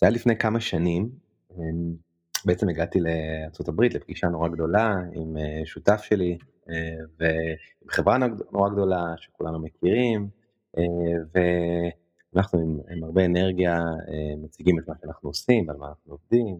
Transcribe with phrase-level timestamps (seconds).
[0.00, 1.10] זה היה לפני כמה שנים,
[1.52, 1.94] אמ,
[2.44, 6.38] בעצם הגעתי לארה"ב לפגישה נורא גדולה עם אה, שותף שלי
[7.18, 8.18] ועם חברה
[8.52, 10.28] נורא גדולה שכולנו מכירים,
[11.34, 13.80] ואנחנו עם, עם הרבה אנרגיה
[14.38, 16.58] מציגים את מה שאנחנו עושים ועל מה אנחנו עובדים,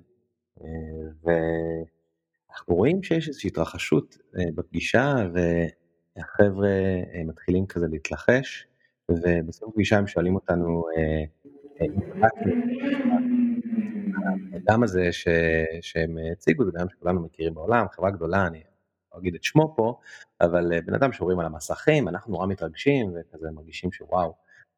[1.23, 4.18] ואנחנו רואים שיש איזושהי התרחשות
[4.55, 5.14] בפגישה
[6.16, 6.68] והחבר'ה
[7.25, 8.66] מתחילים כזה להתלחש.
[9.09, 10.84] ובסוף הפגישה הם שואלים אותנו,
[14.53, 15.09] האדם הזה
[15.81, 18.63] שהם הציגו זה בן אדם שכולנו מכירים בעולם, חברה גדולה, אני
[19.14, 19.99] לא אגיד את שמו פה,
[20.41, 24.35] אבל בן אדם שעוברים על המסכים, אנחנו נורא מתרגשים וכזה מרגישים שוואו,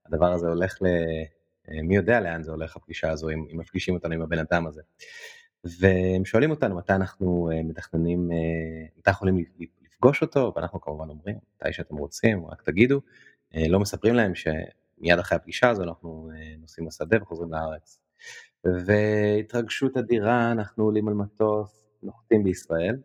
[0.07, 0.87] הדבר הזה הולך ל...
[1.83, 4.83] מי יודע לאן זה הולך הפגישה הזו, אם מפגישים אותנו עם הבן אדם הזה.
[5.65, 8.31] והם שואלים אותנו מתי אנחנו מתכננים,
[8.99, 9.45] מתי יכולים
[9.83, 13.01] לפגוש אותו, ואנחנו כמובן אומרים, מתי שאתם רוצים, רק תגידו.
[13.55, 18.01] לא מספרים להם שמיד אחרי הפגישה הזו אנחנו נוסעים לשדה וחוזרים לארץ.
[18.65, 22.97] והתרגשות אדירה, אנחנו עולים על מטוס, נוחתים בישראל,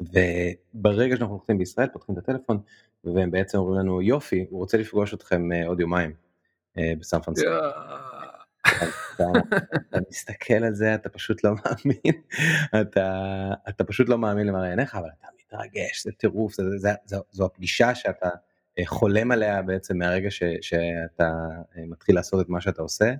[0.00, 2.60] וברגע שאנחנו נוחתים בישראל פותחים את הטלפון,
[3.04, 6.14] והם בעצם אומרים לנו יופי, הוא רוצה לפגוש אתכם עוד יומיים
[6.76, 7.50] בסן פרנסיסקו.
[9.88, 12.22] אתה מסתכל על זה אתה פשוט לא מאמין
[12.80, 13.20] אתה
[13.68, 17.44] אתה פשוט לא מאמין למראה עיניך אבל אתה מתרגש זה טירוף זה, זה, זה, זו
[17.44, 18.28] הפגישה שאתה
[18.84, 21.32] חולם עליה בעצם מהרגע ש, שאתה
[21.76, 23.14] מתחיל לעשות את מה שאתה עושה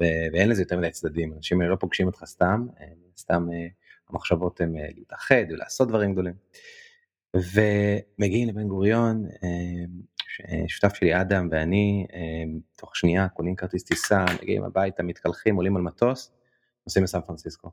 [0.00, 2.66] ואין לזה יותר מדי צדדים אנשים לא פוגשים אותך סתם
[3.18, 3.48] סתם
[4.10, 6.34] המחשבות הן להתאחד ולעשות דברים גדולים.
[7.36, 9.26] ומגיעים לבן גוריון
[10.66, 12.06] שותף שלי אדם ואני
[12.76, 16.32] תוך שנייה קונים כרטיס טיסה מגיעים הביתה מתקלחים עולים על מטוס
[16.86, 17.70] נוסעים לסן פרנסיסקו.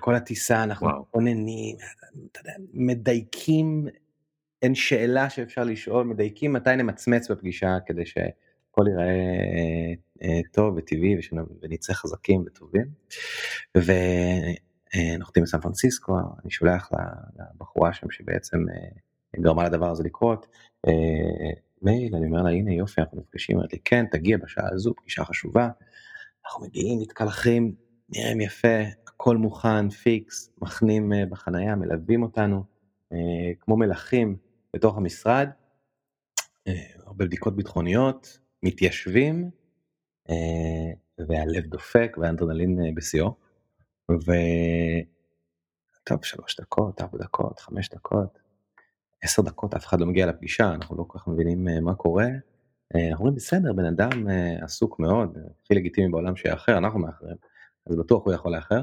[0.00, 1.76] כל הטיסה אנחנו עוננים
[2.72, 3.86] מדייקים
[4.62, 8.06] אין שאלה שאפשר לשאול, מדייקים מתי נמצמץ בפגישה כדי
[8.70, 11.16] שהכל ייראה טוב וטבעי
[11.62, 12.86] ונצא חזקים וטובים.
[13.76, 16.90] ונוחתים בסן פרנסיסקו, אני שולח
[17.54, 18.58] לבחורה שם שבעצם
[19.40, 20.46] גרמה לדבר הזה לקרות,
[21.82, 25.24] מייל, אני אומר לה הנה יופי אנחנו נפגשים, אומרת לי כן תגיע בשעה הזו, פגישה
[25.24, 25.68] חשובה,
[26.46, 27.74] אנחנו מגיעים, מתקלחים,
[28.08, 32.64] נראים יפה, הכל מוכן, פיקס, מחנים בחנייה, מלווים אותנו,
[33.60, 34.36] כמו מלכים.
[34.74, 35.48] בתוך המשרד,
[37.06, 39.50] הרבה בדיקות ביטחוניות, מתיישבים,
[41.18, 43.34] והלב דופק והאנדרנלין בשיאו,
[44.10, 44.24] וטוב
[46.24, 48.38] שלוש דקות, ארבע דקות, חמש דקות,
[49.22, 52.26] עשר דקות אף אחד לא מגיע לפגישה, אנחנו לא כל כך מבינים מה קורה,
[52.94, 54.26] אנחנו אומרים בסדר בן אדם
[54.62, 57.36] עסוק מאוד, הכי לגיטימי בעולם שיאחר, אנחנו מאחרים,
[57.86, 58.80] אז בטוח הוא יכול לאחר,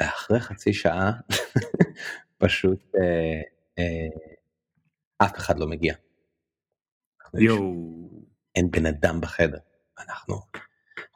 [0.00, 1.12] ואחרי חצי שעה
[2.38, 2.92] פשוט
[5.18, 5.94] אף אחד לא מגיע.
[8.54, 9.58] אין בן אדם בחדר.
[9.98, 10.34] אנחנו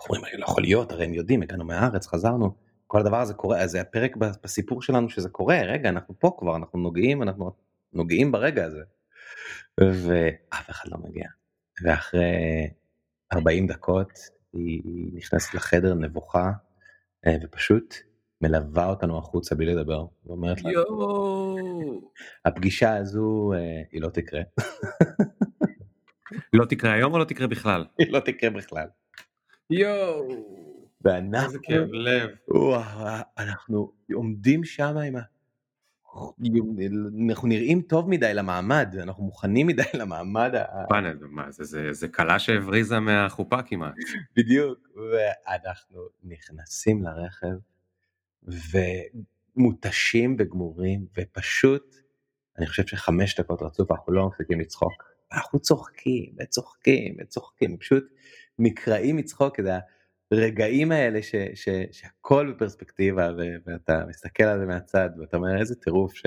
[0.09, 2.55] אומרים לא יכול להיות הרי הם יודעים הגענו מהארץ חזרנו
[2.87, 6.57] כל הדבר הזה קורה אז זה הפרק בסיפור שלנו שזה קורה רגע אנחנו פה כבר
[6.57, 7.53] אנחנו נוגעים אנחנו
[7.93, 8.83] נוגעים ברגע הזה.
[9.81, 11.29] ואף אחד לא מגיע.
[11.83, 12.71] ואחרי
[13.33, 14.13] 40 דקות
[14.53, 14.83] היא
[15.13, 16.53] נכנסת לחדר נבוכה
[17.43, 17.95] ופשוט
[18.41, 22.11] מלווה אותנו החוצה בלי לדבר, ואומרת לנו,
[22.45, 23.53] הפגישה הזו
[23.93, 24.41] היא לא תקרה.
[26.53, 27.85] לא תקרה היום או לא תקרה בכלל?
[27.99, 28.87] היא לא תקרה בכלל.
[29.71, 30.65] יואו.
[31.05, 32.31] ואנחנו, איזה כאב לב.
[33.39, 35.21] אנחנו עומדים שם עם ה...
[37.31, 40.55] אנחנו נראים טוב מדי למעמד, אנחנו מוכנים מדי למעמד.
[41.21, 41.47] מה,
[41.91, 43.95] זה כלה שהבריזה מהחופה כמעט.
[44.37, 44.79] בדיוק,
[45.13, 47.57] ואנחנו נכנסים לרכב.
[49.57, 51.97] ומותשים וגמורים ופשוט
[52.59, 58.05] אני חושב שחמש דקות רצוף אנחנו לא מפסיקים לצחוק אנחנו צוחקים וצוחקים וצוחקים פשוט
[58.59, 59.65] מקראים מצחוק את
[60.33, 63.31] הרגעים האלה ש, ש, שהכל בפרספקטיבה
[63.67, 66.23] ואתה מסתכל על זה מהצד ואתה אומר איזה טירוף ש,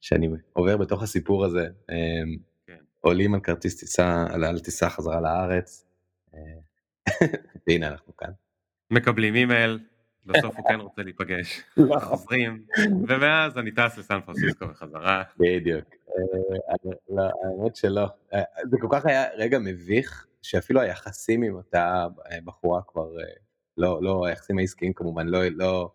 [0.00, 1.66] שאני עובר בתוך הסיפור הזה
[2.66, 2.78] כן.
[3.00, 5.86] עולים על כרטיס טיסה על טיסה חזרה לארץ
[7.66, 8.30] והנה אנחנו כאן.
[8.90, 9.78] מקבלים אימייל
[10.26, 11.98] בסוף הוא כן רוצה להיפגש, נכון.
[11.98, 12.62] חוזרים,
[13.08, 15.22] ומאז אני טס לסן פרנסיסקו בחזרה.
[15.38, 15.97] בדיוק, אה,
[17.18, 22.80] האמת שלא, אה, זה כל כך היה רגע מביך, שאפילו היחסים עם אותה אה, בחורה
[22.86, 23.08] כבר,
[23.76, 25.90] לא, לא, היחסים העסקיים כמובן, לא, לא,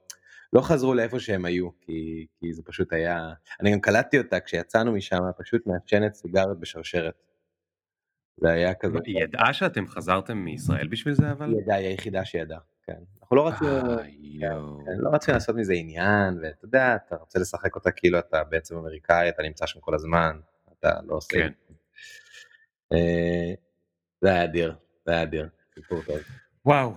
[0.53, 4.91] לא חזרו לאיפה שהם היו, כי, כי זה פשוט היה, אני גם קלטתי אותה כשיצאנו
[4.91, 7.13] משם, פשוט מעשנת סיגרת בשרשרת.
[8.37, 8.97] זה היה כזה.
[9.05, 11.49] היא ידעה שאתם חזרתם מישראל בשביל זה אבל?
[11.49, 12.59] היא ידעה, היא היחידה שידעה.
[12.88, 12.94] כן.
[13.21, 17.75] אנחנו לא רצינו, כן, כן, לא רצינו לעשות מזה עניין, ואתה יודע, אתה רוצה לשחק
[17.75, 20.39] אותה כאילו אתה בעצם אמריקאי, אתה נמצא שם כל הזמן,
[20.80, 21.38] אתה לא עושה...
[21.38, 21.51] כן.
[22.94, 23.53] אה,
[24.21, 24.75] זה היה אדיר,
[25.06, 26.18] זה היה אדיר, סיפור טוב.
[26.65, 26.94] וואו,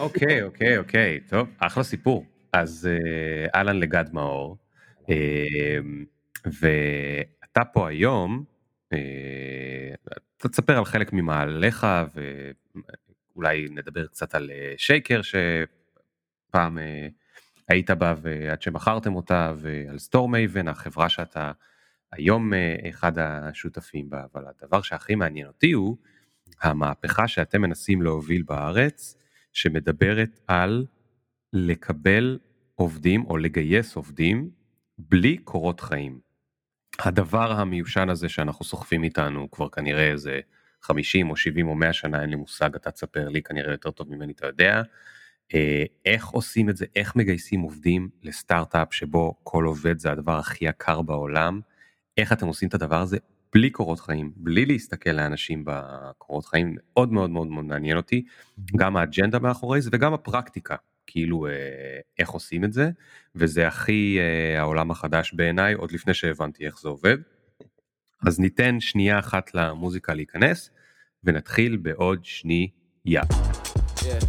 [0.00, 2.24] אוקיי, אוקיי, אוקיי, טוב, אחלה סיפור.
[2.52, 4.56] אז אה, אהלן לגד מאור,
[5.10, 5.78] אה,
[6.44, 8.44] ואתה פה היום,
[8.92, 9.94] אה,
[10.36, 11.86] אתה תספר על חלק ממעלליך,
[13.36, 16.78] ואולי נדבר קצת על שייקר שפעם
[17.68, 21.52] היית בה ועד שמכרתם אותה, ועל סטורמייבן, החברה שאתה
[22.12, 22.52] היום
[22.88, 25.96] אחד השותפים בה, אבל הדבר שהכי מעניין אותי הוא
[26.62, 29.16] המהפכה שאתם מנסים להוביל בארץ,
[29.52, 30.86] שמדברת על
[31.52, 32.38] לקבל
[32.74, 34.50] עובדים או לגייס עובדים
[34.98, 36.20] בלי קורות חיים.
[36.98, 40.40] הדבר המיושן הזה שאנחנו סוחפים איתנו כבר כנראה איזה
[40.86, 44.14] 50 או 70 או 100 שנה, אין לי מושג, אתה תספר לי כנראה יותר טוב
[44.14, 44.82] ממני, אתה יודע.
[45.54, 50.64] אה, איך עושים את זה, איך מגייסים עובדים לסטארט-אפ שבו כל עובד זה הדבר הכי
[50.64, 51.60] יקר בעולם,
[52.16, 53.16] איך אתם עושים את הדבר הזה
[53.52, 58.24] בלי קורות חיים, בלי להסתכל לאנשים בקורות חיים, מאוד מאוד מאוד מאוד מעניין אותי,
[58.76, 61.52] גם האג'נדה מאחורי זה וגם הפרקטיקה, כאילו אה,
[62.18, 62.90] איך עושים את זה,
[63.34, 67.16] וזה הכי אה, העולם החדש בעיניי, עוד לפני שהבנתי איך זה עובד.
[68.26, 70.70] אז ניתן שנייה אחת למוזיקה להיכנס,
[71.26, 73.22] ונתחיל בעוד שנייה.
[73.98, 74.20] Yeah.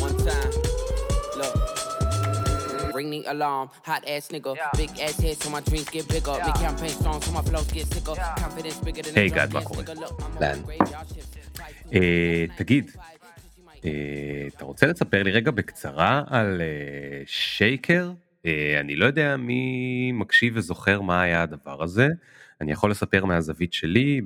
[0.00, 0.80] One time.
[3.00, 3.66] ring the alarm.
[3.90, 4.70] Hot ass nigga, yeah.
[4.80, 6.36] big ass head so my dreams get bigger.
[6.36, 6.46] Yeah.
[6.46, 8.14] Big campaign strong so my flows get sicker.
[8.16, 8.34] Yeah.
[8.44, 9.82] Confidence bigger than hey, גד, מה קורה?
[10.40, 10.58] לאן?
[12.56, 12.90] תגיד,
[14.56, 16.62] אתה רוצה לספר לי רגע בקצרה על
[17.26, 18.10] שייקר?
[18.80, 22.08] אני לא יודע מי מקשיב וזוכר מה היה הדבר הזה.
[22.60, 24.20] אני יכול לספר מהזווית שלי,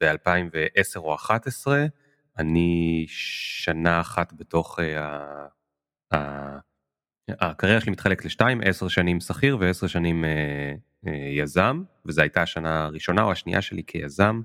[0.00, 1.86] ב-2010 או 2011,
[2.38, 5.44] אני שנה אחת בתוך ה...
[7.28, 10.74] הקריירה שלי מתחלקת לשתיים, עשר שנים שכיר ועשר שנים אה,
[11.06, 14.40] אה, יזם, וזו הייתה השנה הראשונה או השנייה שלי כיזם.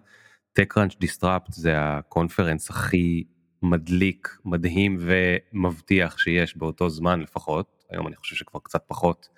[0.59, 3.23] TechCrunch Disrupt זה הקונפרנס הכי
[3.61, 9.29] מדליק, מדהים ומבטיח שיש באותו זמן לפחות, היום אני חושב שכבר קצת פחות,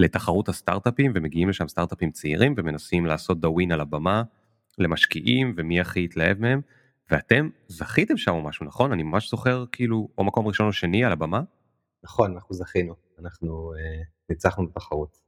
[0.00, 4.22] לתחרות הסטארט-אפים, ומגיעים לשם סטארט-אפים צעירים ומנסים לעשות דאווין על הבמה
[4.78, 6.60] למשקיעים ומי הכי יתלהב מהם,
[7.10, 8.92] ואתם זכיתם שם או משהו נכון?
[8.92, 11.40] אני ממש זוכר כאילו או מקום ראשון או שני על הבמה.
[12.04, 15.20] נכון, אנחנו זכינו, אנחנו uh, ניצחנו בתחרות.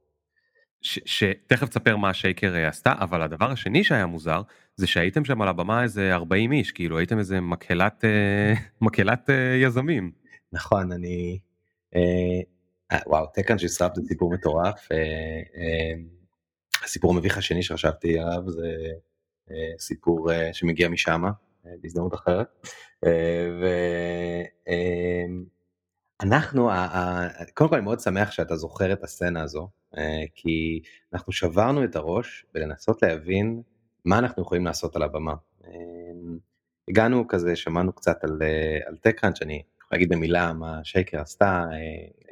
[0.81, 4.41] שתכף תספר מה שייקר uh, עשתה, אבל הדבר השני שהיה מוזר,
[4.75, 9.33] זה שהייתם שם על הבמה איזה 40 איש, כאילו הייתם איזה מקהלת, uh, מקהלת uh,
[9.63, 10.11] יזמים.
[10.51, 11.39] נכון, אני...
[12.93, 14.85] Uh, וואו, טקאן שיסרף זה סיפור מטורף.
[14.85, 14.87] Uh,
[15.55, 18.69] uh, הסיפור המביך השני שחשבתי עליו זה
[19.79, 21.23] סיפור שמגיע משם,
[21.81, 22.47] בהזדמנות אחרת.
[23.05, 23.07] Uh,
[23.61, 23.65] ו...
[24.65, 25.53] Uh,
[26.23, 26.69] אנחנו,
[27.53, 30.81] קודם כל אני מאוד שמח שאתה זוכר את הסצנה הזו, אה, כי
[31.13, 33.61] אנחנו שברנו את הראש בלנסות להבין
[34.05, 35.33] מה אנחנו יכולים לעשות על הבמה.
[35.65, 35.71] אה,
[36.89, 41.65] הגענו כזה, שמענו קצת על, אה, על TechCrunch, אני יכול להגיד במילה מה שייקר עשתה,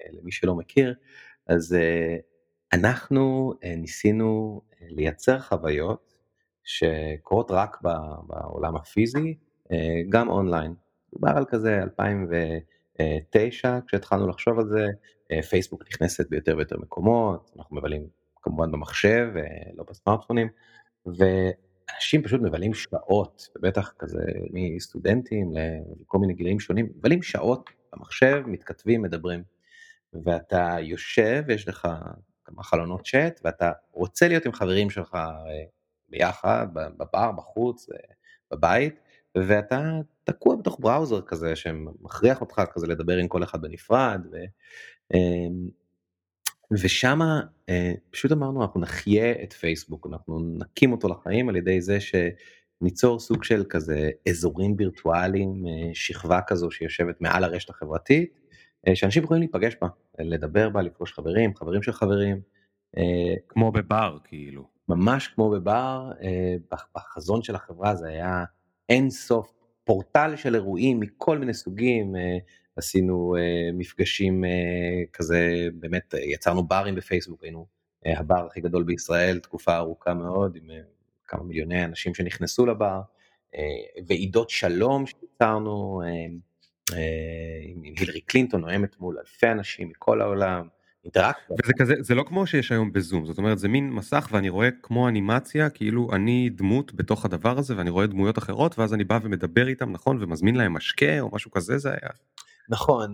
[0.09, 0.93] למי שלא מכיר,
[1.47, 1.75] אז
[2.73, 6.13] אנחנו ניסינו לייצר חוויות
[6.63, 7.77] שקורות רק
[8.27, 9.37] בעולם הפיזי,
[10.09, 10.73] גם אונליין.
[11.13, 12.35] דובר על כזה 2000 ו...
[13.29, 14.87] תשע כשהתחלנו לחשוב על זה,
[15.31, 18.07] אה, פייסבוק נכנסת ביותר ויותר מקומות, אנחנו מבלים
[18.41, 19.27] כמובן במחשב,
[19.75, 20.47] לא בסמארטפונים,
[21.05, 25.51] ואנשים פשוט מבלים שעות, ובטח כזה מסטודנטים
[26.01, 29.43] לכל מיני גילים שונים, מבלים שעות במחשב, מתכתבים, מדברים.
[30.13, 31.87] ואתה יושב, יש לך
[32.45, 35.63] כמה חלונות צ'אט, ואתה רוצה להיות עם חברים שלך אה,
[36.09, 37.97] ביחד, בבר, בחוץ, אה,
[38.51, 38.99] בבית,
[39.35, 44.37] ואתה תקוע בתוך בראוזר כזה שמכריח אותך כזה לדבר עם כל אחד בנפרד ו,
[45.13, 45.69] אמ,
[46.71, 47.19] ושם
[47.69, 53.19] אה, פשוט אמרנו אנחנו נחיה את פייסבוק אנחנו נקים אותו לחיים על ידי זה שניצור
[53.19, 55.63] סוג של כזה אזורים וירטואליים
[55.93, 58.40] שכבה כזו שיושבת מעל הרשת החברתית
[58.93, 59.87] שאנשים יכולים להיפגש בה
[60.19, 62.41] לדבר בה לפגוש חברים חברים של חברים.
[63.47, 64.67] כמו בבר כאילו.
[64.89, 66.11] ממש כמו בבר
[66.95, 68.43] בחזון של החברה זה היה
[68.89, 72.37] אין סוף פורטל של אירועים מכל מיני סוגים, אה,
[72.75, 74.49] עשינו אה, מפגשים אה,
[75.13, 77.65] כזה, באמת יצרנו ברים בפייסבוק, היינו
[78.05, 80.69] הבר הכי גדול בישראל תקופה ארוכה מאוד, עם
[81.25, 83.01] כמה מיליוני אנשים שנכנסו לבר,
[84.07, 86.01] ועידות שלום שיצרנו,
[87.61, 90.67] עם הילרי קלינטון נואמת מול אלפי אנשים מכל העולם.
[91.63, 94.69] וזה כזה, זה לא כמו שיש היום בזום, זאת אומרת זה מין מסך ואני רואה
[94.83, 99.19] כמו אנימציה, כאילו אני דמות בתוך הדבר הזה ואני רואה דמויות אחרות ואז אני בא
[99.23, 102.09] ומדבר איתם נכון ומזמין להם משקה או משהו כזה זה היה.
[102.69, 103.13] נכון,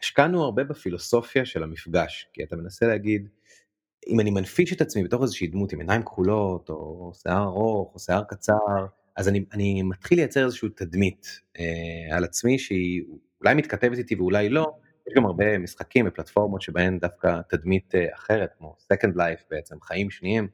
[0.00, 3.28] השקענו הרבה בפילוסופיה של המפגש, כי אתה מנסה להגיד,
[4.06, 7.98] אם אני מנפיש את עצמי בתוך איזושהי דמות עם עיניים כחולות או שיער ארוך או
[7.98, 13.02] שיער קצר, אז אני, אני מתחיל לייצר איזושהי תדמית אה, על עצמי שהיא
[13.40, 14.74] אולי מתכתבת איתי ואולי לא,
[15.08, 20.10] יש גם הרבה משחקים ופלטפורמות שבהן דווקא תדמית אה, אחרת, כמו Second Life בעצם, חיים
[20.10, 20.48] שניים,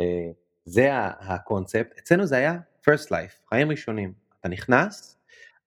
[0.00, 0.30] אה,
[0.64, 0.88] זה
[1.20, 5.16] הקונספט, אצלנו זה היה First Life, חיים ראשונים, אתה נכנס,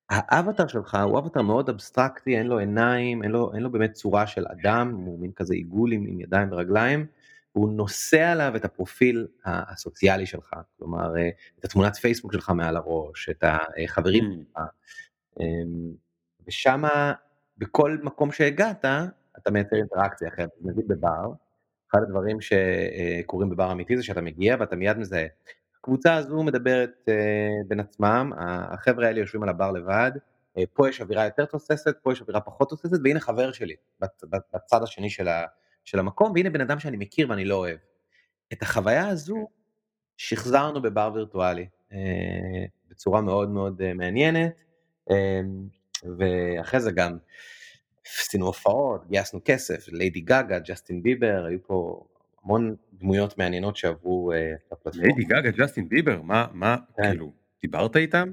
[0.10, 4.28] האבטר שלך הוא אבטר מאוד אבסטרקטי, אין לו עיניים, אין לו, אין לו באמת צורה
[4.28, 7.06] של אדם, הוא מין כזה עיגול עם, עם ידיים ורגליים,
[7.54, 11.30] הוא נושא עליו את הפרופיל הסוציאלי שלך, כלומר אה,
[11.60, 14.36] את התמונת פייסבוק שלך מעל הראש, את החברים mm.
[14.36, 14.64] שלך,
[15.40, 15.92] אמ,
[16.48, 17.14] ושמה
[17.58, 18.86] בכל מקום שהגעת
[19.38, 21.32] אתה מייצר אינטראקציה אחרת, נגיד בבר,
[21.92, 25.26] אחד הדברים שקורים בבר אמיתי זה שאתה מגיע ואתה מיד מזהה.
[25.80, 31.02] הקבוצה הזו מדברת uh, בין עצמם, החבר'ה האלה יושבים על הבר לבד, uh, פה יש
[31.02, 33.76] אווירה יותר תוססת, פה יש אווירה פחות תוססת, והנה חבר שלי
[34.54, 35.46] בצד השני של, ה,
[35.86, 37.78] של המקום, והנה בן אדם שאני מכיר ואני לא אוהב.
[38.54, 39.48] את החוויה הזו
[40.18, 41.94] שחזרנו בבר וירטואלי, uh,
[42.90, 44.54] בצורה מאוד מאוד uh, מעניינת,
[45.10, 45.14] uh,
[46.18, 47.18] ואחרי זה גם
[48.20, 52.04] עשינו הופעות, גייסנו כסף, ליידי גאגה, ג'סטין ביבר, היו פה
[52.44, 54.32] המון דמויות מעניינות שעברו
[54.72, 55.08] לפלטפורמה.
[55.08, 57.04] ליידי גאגה, ג'סטין ביבר, מה, מה, כן.
[57.04, 58.32] כאילו, דיברת איתם?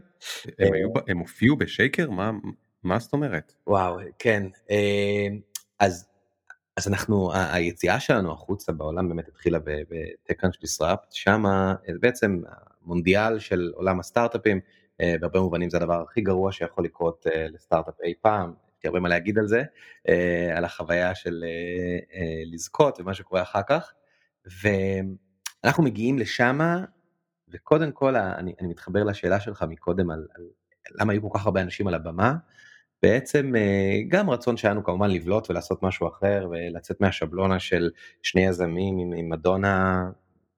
[1.09, 2.11] הם, הופיעו בשייקר?
[2.11, 2.31] מה,
[2.83, 3.55] מה זאת אומרת?
[3.67, 4.47] וואו, כן.
[5.79, 6.10] אז,
[6.81, 11.45] אז אנחנו, היציאה שלנו החוצה בעולם באמת התחילה בטקאנץ' דיסרפט, שם
[12.01, 12.43] בעצם
[12.83, 14.61] המונדיאל של עולם הסטארט-אפים,
[15.21, 19.09] בהרבה מובנים זה הדבר הכי גרוע שיכול לקרות לסטארט-אפ אי פעם, יש לי הרבה מה
[19.09, 19.63] להגיד על זה,
[20.57, 21.45] על החוויה של
[22.53, 23.93] לזכות ומה שקורה אחר כך.
[25.65, 26.59] ואנחנו מגיעים לשם,
[27.49, 30.45] וקודם כל אני, אני מתחבר לשאלה שלך מקודם על, על
[30.93, 32.35] למה היו כל כך הרבה אנשים על הבמה.
[33.03, 37.91] בעצם אה, גם רצון שלנו כמובן לבלוט ולעשות משהו אחר ולצאת מהשבלונה של
[38.23, 40.11] שני יזמים עם, מדונה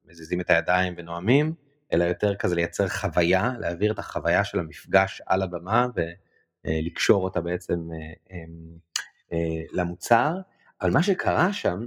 [0.04, 1.54] מזיזים את הידיים ונואמים,
[1.92, 5.86] אלא יותר כזה לייצר חוויה, להעביר את החוויה של המפגש על הבמה
[6.64, 8.36] ולקשור אותה בעצם אה,
[9.32, 10.34] אה, למוצר.
[10.82, 11.86] אבל מה שקרה שם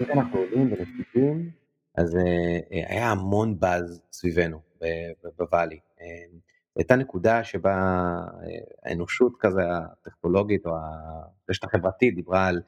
[0.00, 1.50] אנחנו עולים ונתיבים,
[1.94, 2.22] אז אה,
[2.72, 4.60] אה, היה המון באז סביבנו
[5.38, 5.78] בוואלי.
[6.78, 7.76] אה, הייתה נקודה שבה
[8.84, 10.70] האנושות כזה הטכנולוגית או
[11.48, 12.60] הרשת החברתית דיברה על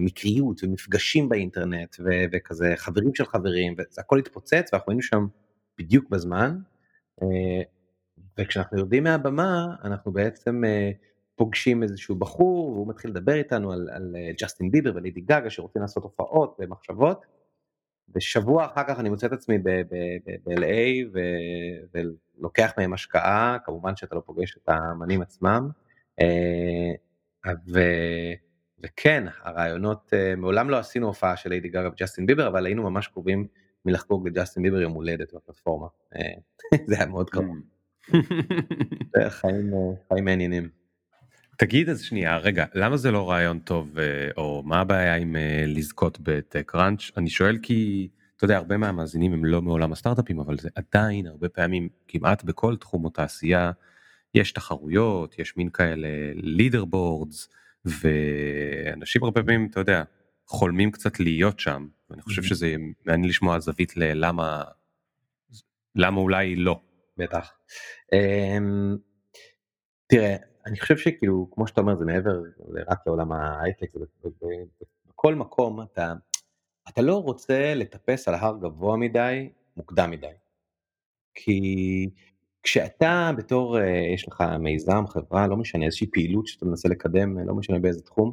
[0.00, 1.96] מקריות ומפגשים באינטרנט
[2.32, 5.26] וכזה חברים של חברים וזה הכל התפוצץ ואנחנו היינו שם
[5.78, 6.58] בדיוק בזמן.
[8.38, 10.62] וכשאנחנו יורדים מהבמה אנחנו בעצם
[11.36, 15.82] פוגשים איזשהו בחור והוא מתחיל לדבר איתנו על, על אה, ג'סטין ביבר ולידי גאגה שרוצים
[15.82, 17.26] לעשות הופעות ומחשבות.
[18.14, 21.08] ושבוע אחר כך אני מוצא את עצמי ב-LA
[21.94, 25.68] ולוקח מהם השקעה, כמובן שאתה לא פוגש את האמנים עצמם.
[26.20, 27.80] אה, ו...
[28.82, 33.08] וכן, הרעיונות, אה, מעולם לא עשינו הופעה של ליידי גאגה וג'סטין ביבר, אבל היינו ממש
[33.08, 33.46] קרובים
[33.84, 35.86] מלחגוג לג'סטין ביבר יום הולדת בפלטפורמה.
[36.88, 37.56] זה היה מאוד קרוב.
[39.16, 39.28] Mm.
[40.08, 40.83] חיים מעניינים.
[41.58, 45.64] תגיד אז שנייה רגע למה זה לא רעיון טוב אה, או מה הבעיה עם אה,
[45.66, 50.68] לזכות בטק-ראנץ' אני שואל כי אתה יודע הרבה מהמאזינים הם לא מעולם הסטארט-אפים אבל זה
[50.74, 53.70] עדיין הרבה פעמים כמעט בכל תחום או תעשייה
[54.34, 57.48] יש תחרויות יש מין כאלה לידר בורדס
[57.84, 60.02] ואנשים הרבה פעמים אתה יודע
[60.46, 64.62] חולמים קצת להיות שם ואני חושב שזה מעניין לשמוע זווית ללמה
[65.96, 66.80] למה אולי לא.
[67.16, 67.52] בטח.
[68.12, 68.96] אמ,
[70.06, 72.42] תראה אני חושב שכאילו, כמו שאתה אומר, זה מעבר
[72.88, 73.92] רק לעולם ההייטק,
[75.08, 76.12] בכל מקום אתה,
[76.88, 80.26] אתה לא רוצה לטפס על הר גבוה מדי, מוקדם מדי.
[81.34, 82.10] כי
[82.62, 87.54] כשאתה בתור, אה, יש לך מיזם, חברה, לא משנה, איזושהי פעילות שאתה מנסה לקדם, לא
[87.54, 88.32] משנה באיזה תחום,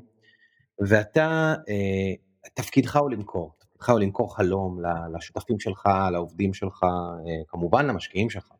[0.79, 2.13] ואתה, אה,
[2.53, 4.79] תפקידך הוא למכור, תפקידך הוא למכור חלום
[5.15, 8.51] לשותפים שלך, לעובדים שלך, אה, כמובן למשקיעים שלך.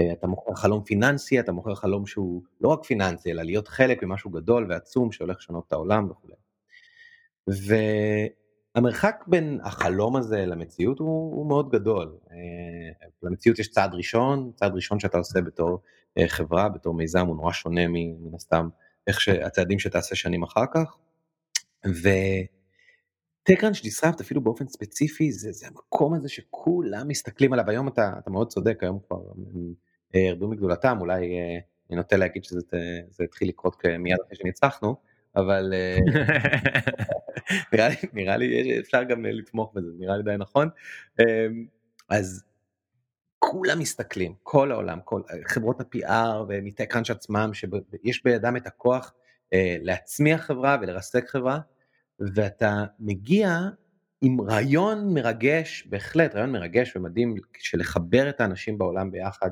[0.00, 4.02] אה, אתה מוכר חלום פיננסי, אתה מוכר חלום שהוא לא רק פיננסי, אלא להיות חלק
[4.02, 6.28] ממשהו גדול ועצום שהולך לשנות את העולם וכו'.
[8.76, 12.16] והמרחק בין החלום הזה למציאות הוא, הוא מאוד גדול.
[12.30, 15.78] אה, למציאות יש צעד ראשון, צעד ראשון שאתה עושה בתור
[16.18, 18.68] אה, חברה, בתור מיזם, הוא נורא שונה מן הסתם
[19.06, 20.96] איך שהצעדים שתעשה שנים אחר כך.
[21.86, 22.08] ו...
[23.50, 27.70] TechCrunch דיסרפט אפילו באופן ספציפי זה, זה המקום הזה שכולם מסתכלים עליו.
[27.70, 29.20] היום אתה, אתה מאוד צודק היום כבר
[30.14, 31.58] ירדו מגדולתם, אולי אה,
[31.90, 34.96] אני נוטה להגיד שזה התחיל לקרות מיד אחרי שניצחנו,
[35.36, 35.98] אבל אה,
[37.72, 40.68] נראה, לי, נראה לי אפשר גם לתמוך בזה, נראה לי די נכון.
[41.20, 41.24] אמ,
[42.08, 42.44] אז
[43.38, 49.14] כולם מסתכלים, כל העולם, כל חברות ה-PR ומטקראנץ' עצמם, שיש בידם את הכוח
[49.52, 51.58] אה, להצמיח חברה ולרסק חברה,
[52.20, 53.58] ואתה מגיע
[54.20, 59.50] עם רעיון מרגש, בהחלט רעיון מרגש ומדהים של לחבר את האנשים בעולם ביחד,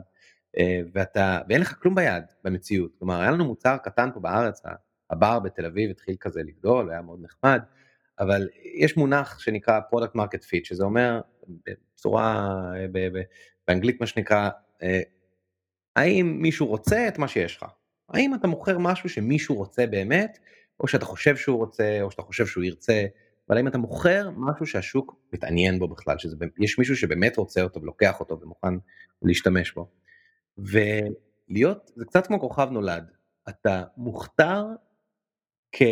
[0.93, 4.63] ואתה, ואין לך כלום ביד במציאות, כלומר היה לנו מוצר קטן פה בארץ,
[5.11, 7.63] הבר בתל אביב התחיל כזה לגדול, היה מאוד נחמד,
[8.19, 11.21] אבל יש מונח שנקרא product market fit, שזה אומר
[11.67, 12.51] בצורה,
[13.67, 14.51] באנגלית מה שנקרא,
[15.97, 17.65] האם מישהו רוצה את מה שיש לך?
[18.09, 20.39] האם אתה מוכר משהו שמישהו רוצה באמת,
[20.81, 23.05] או שאתה חושב שהוא רוצה, או שאתה חושב שהוא ירצה,
[23.49, 28.21] אבל האם אתה מוכר משהו שהשוק מתעניין בו בכלל, שיש מישהו שבאמת רוצה אותו ולוקח
[28.21, 28.75] אותו ומוכן
[29.23, 29.91] להשתמש בו.
[30.59, 33.11] ולהיות, זה קצת כמו כוכב נולד,
[33.49, 34.65] אתה מוכתר
[35.73, 35.83] כ,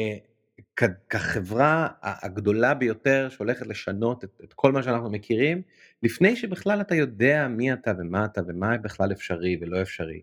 [0.77, 5.63] כ, כחברה הגדולה ביותר שהולכת לשנות את, את כל מה שאנחנו מכירים,
[6.03, 10.23] לפני שבכלל אתה יודע מי אתה ומה אתה ומה בכלל אפשרי ולא אפשרי.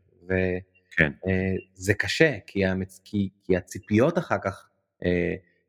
[0.92, 1.12] כן.
[1.78, 3.02] וזה קשה, כי, המצ...
[3.04, 4.70] כי, כי הציפיות אחר כך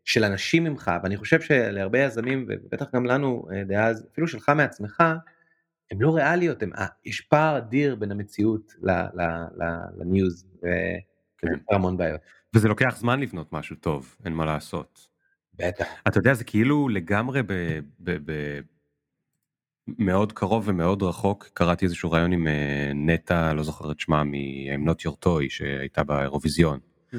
[0.05, 5.03] של אנשים ממך, ואני חושב שלהרבה יזמים, ובטח גם לנו דאז, אפילו שלך מעצמך,
[5.91, 6.71] הן לא ריאליות, הם,
[7.05, 8.73] יש פער אדיר בין המציאות
[9.99, 10.47] לניוז,
[11.45, 12.21] וזה המון בעיות.
[12.55, 15.09] וזה לוקח זמן לבנות משהו טוב, אין מה לעשות.
[15.55, 15.87] בטח.
[16.09, 17.53] אתה יודע, זה כאילו לגמרי ב...
[17.99, 18.61] ב, ב
[19.99, 22.47] מאוד קרוב ומאוד רחוק, קראתי איזשהו רעיון עם
[22.95, 26.79] נטע, לא זוכר את שמה, מ-I'm Not Your Toy, שהייתה באירוויזיון.
[27.13, 27.17] Mm-hmm.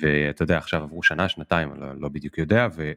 [0.00, 2.92] ואתה יודע, עכשיו עברו שנה, שנתיים, לא, לא בדיוק יודע, ו...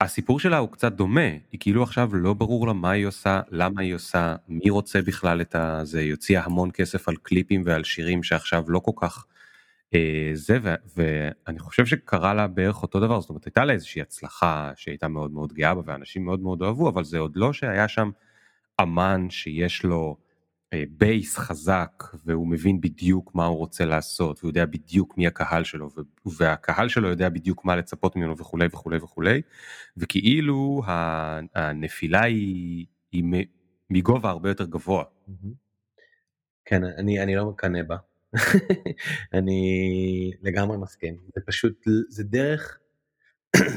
[0.00, 3.80] והסיפור שלה הוא קצת דומה, היא כאילו עכשיו לא ברור לה מה היא עושה, למה
[3.80, 8.22] היא עושה, מי רוצה בכלל את הזה, היא הוציאה המון כסף על קליפים ועל שירים
[8.22, 9.33] שעכשיו לא כל כך אה,
[10.34, 14.72] זה, ו, ואני חושב שקרה לה בערך אותו דבר, זאת אומרת הייתה לה איזושהי הצלחה
[14.76, 18.10] שהייתה מאוד מאוד גאה בה ואנשים מאוד מאוד אוהבו, אבל זה עוד לא שהיה שם
[18.80, 20.16] אמן שיש לו
[20.90, 25.88] בייס חזק והוא מבין בדיוק מה הוא רוצה לעשות והוא יודע בדיוק מי הקהל שלו
[26.26, 29.42] והקהל שלו יודע בדיוק מה לצפות ממנו וכולי וכולי וכולי.
[29.96, 30.82] וכאילו
[31.54, 33.24] הנפילה היא, היא
[33.90, 35.04] מגובה הרבה יותר גבוה.
[36.64, 37.96] כן אני, אני לא מקנא בה
[39.34, 42.78] אני לגמרי מסכים זה פשוט זה דרך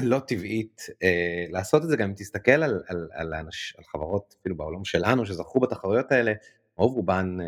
[0.02, 4.34] לא טבעית אה, לעשות את זה גם אם תסתכל על, על, על, אנש, על חברות
[4.40, 6.32] אפילו בעולם שלנו שזכו בתחרויות האלה
[6.76, 7.46] רוב רובן אה,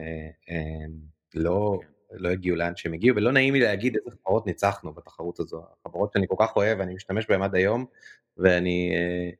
[0.50, 0.86] אה,
[1.34, 1.78] לא.
[2.12, 6.12] לא הגיעו לאן שהם הגיעו, ולא נעים לי להגיד איזה חברות ניצחנו בתחרות הזו, החברות
[6.12, 7.84] שאני כל כך אוהב ואני משתמש בהן עד היום,
[8.36, 9.30] ואני אה,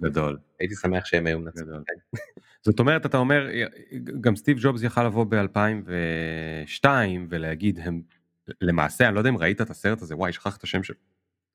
[0.00, 0.38] גדול.
[0.60, 1.66] הייתי שמח שהם היו מנצחים.
[1.66, 2.18] כן.
[2.66, 3.48] זאת אומרת, אתה אומר,
[4.20, 6.86] גם סטיב ג'ובס יכל לבוא ב-2002
[7.28, 8.02] ולהגיד, הם,
[8.60, 10.94] למעשה, אני לא יודע אם ראית את הסרט הזה, וואי, שכח את השם של...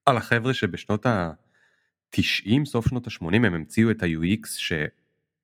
[0.06, 4.74] על החבר'ה שבשנות ה-90, סוף שנות ה-80, הם המציאו את ה-UX, ש...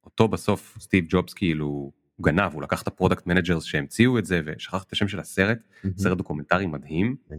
[0.06, 1.92] אותו בסוף סטיב ג'ובס כאילו הוא
[2.22, 5.58] גנב הוא לקח את ה product managers שהמציאו את זה ושכח את השם של הסרט
[5.58, 5.88] mm-hmm.
[5.98, 7.16] סרט דוקומנטרי מדהים.
[7.30, 7.34] Uh,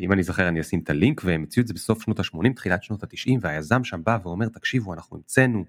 [0.00, 2.82] אם אני זוכר אני אשים את הלינק והם המציאו את זה בסוף שנות ה-80 תחילת
[2.82, 5.64] שנות ה-90 והיזם שם בא ואומר תקשיבו אנחנו המצאנו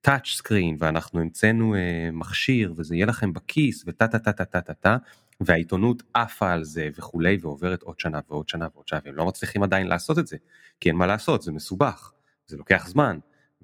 [0.00, 1.78] touch screen ואנחנו המצאנו uh,
[2.12, 4.96] מכשיר וזה יהיה לכם בכיס וטה טה טה טה טה טה טה
[5.40, 9.62] והעיתונות עפה על זה וכולי ועוברת עוד שנה ועוד שנה ועוד שנה והם לא מצליחים
[9.62, 10.36] עדיין לעשות את זה
[10.80, 12.12] כי אין מה לעשות זה מסובך
[12.46, 13.18] זה לוקח זמן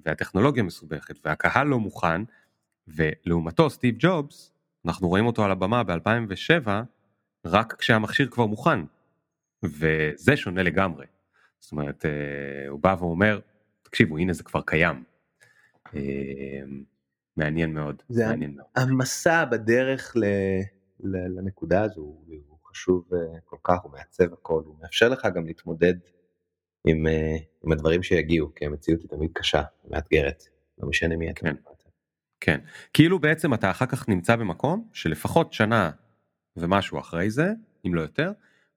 [0.05, 2.21] והטכנולוגיה מסובכת והקהל לא מוכן
[2.87, 4.51] ולעומתו סטיב ג'ובס
[4.85, 6.67] אנחנו רואים אותו על הבמה ב-2007
[7.45, 8.79] רק כשהמכשיר כבר מוכן
[9.69, 11.05] וזה שונה לגמרי.
[11.59, 13.39] זאת אומרת אה, הוא בא ואומר
[13.83, 15.03] תקשיבו הנה זה כבר קיים.
[15.95, 16.01] אה,
[17.37, 18.03] מעניין מאוד.
[18.09, 18.67] זה מעניין מאוד.
[18.75, 20.23] המסע בדרך ל...
[20.99, 25.93] לנקודה הזו הוא חשוב אה, כל כך הוא מעצב הכל הוא מאפשר לך גם להתמודד
[26.87, 27.05] עם,
[27.63, 30.43] עם הדברים שיגיעו, כי המציאות היא תמיד קשה, מאתגרת,
[30.77, 31.39] לא משנה מי אתה.
[31.41, 31.55] כן,
[32.39, 32.59] כן,
[32.93, 35.91] כאילו בעצם אתה אחר כך נמצא במקום שלפחות שנה
[36.57, 37.51] ומשהו אחרי זה,
[37.87, 38.31] אם לא יותר,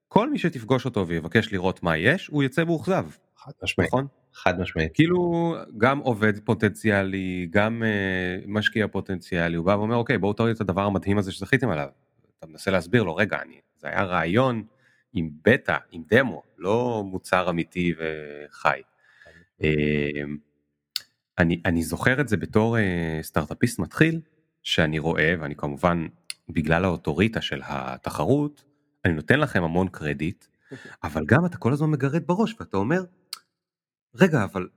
[0.09, 3.05] כל מי שתפגוש אותו ויבקש לראות מה יש, הוא יצא מאוכזב.
[3.37, 3.89] חד משמעית.
[3.89, 4.07] נכון?
[4.33, 4.91] חד משמעית.
[4.93, 10.61] כאילו גם עובד פוטנציאלי, גם uh, משקיע פוטנציאלי, הוא בא ואומר אוקיי בואו תראו את
[10.61, 11.87] הדבר המדהים הזה שזכיתם עליו.
[12.39, 14.63] אתה מנסה להסביר לו רגע, אני, זה היה רעיון
[15.13, 18.81] עם בטא, עם דמו, לא מוצר אמיתי וחי.
[19.61, 20.37] אמ,
[21.39, 24.21] אני, אני זוכר את זה בתור אה, סטארטאפיסט מתחיל,
[24.63, 26.07] שאני רואה, ואני כמובן,
[26.49, 28.68] בגלל האוטוריטה של התחרות,
[29.05, 30.45] אני נותן לכם המון קרדיט,
[31.03, 33.03] אבל גם אתה כל הזמן מגרד בראש ואתה אומר,
[34.15, 34.67] רגע, אבל,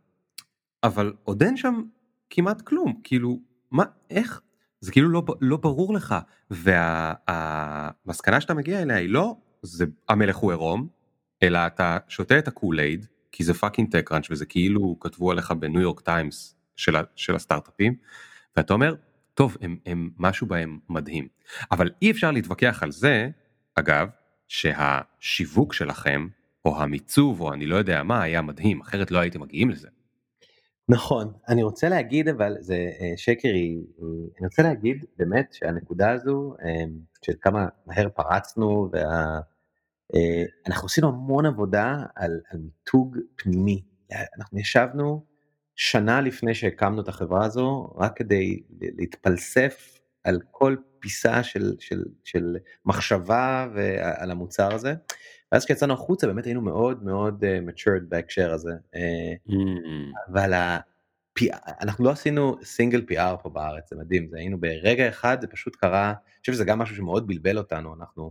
[0.83, 1.83] אבל עוד אין שם
[2.31, 4.41] כמעט כלום, כאילו, מה, איך,
[4.81, 6.15] זה כאילו לא, לא ברור לך,
[6.51, 10.89] והמסקנה שאתה מגיע אליה היא לא זה המלך הוא עירום,
[11.43, 15.81] אלא אתה שותה את ה Kool-Aid, כי זה fucking TechCrunch וזה כאילו כתבו עליך בניו
[15.81, 17.95] יורק טיימס של, של הסטארט-אפים,
[18.57, 18.95] ואתה אומר,
[19.35, 21.29] טוב, הם, הם משהו בהם מדהים.
[21.71, 23.31] אבל אי אפשר להתווכח על זה,
[23.75, 24.09] אגב,
[24.49, 26.29] שהשיווק שלכם,
[26.65, 29.89] או המיצוב, או אני לא יודע מה, היה מדהים, אחרת לא הייתם מגיעים לזה.
[30.89, 33.79] נכון, אני רוצה להגיד אבל זה שקר היא,
[34.39, 36.55] אני רוצה להגיד באמת שהנקודה הזו
[37.23, 38.91] של כמה מהר פרצנו
[40.67, 43.83] ואנחנו עשינו המון עבודה על מיתוג פנימי,
[44.39, 45.25] אנחנו ישבנו
[45.77, 51.43] שנה לפני שהקמנו את החברה הזו רק כדי להתפלסף על כל פיסה
[52.25, 53.69] של מחשבה
[54.17, 54.95] על המוצר הזה,
[55.53, 58.73] ואז כשיצאנו החוצה באמת היינו מאוד מאוד matured בהקשר הזה.
[60.33, 60.53] אבל
[61.81, 65.77] אנחנו לא עשינו סינגל פי.אר פה בארץ, זה מדהים, זה היינו ברגע אחד זה פשוט
[65.77, 68.31] קרה, אני חושב שזה גם משהו שמאוד בלבל אותנו, אנחנו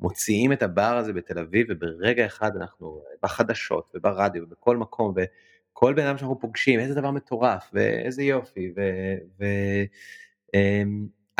[0.00, 6.06] מוציאים את הבר הזה בתל אביב וברגע אחד אנחנו בחדשות וברדיו ובכל מקום וכל בן
[6.06, 8.74] אדם שאנחנו פוגשים איזה דבר מטורף ואיזה יופי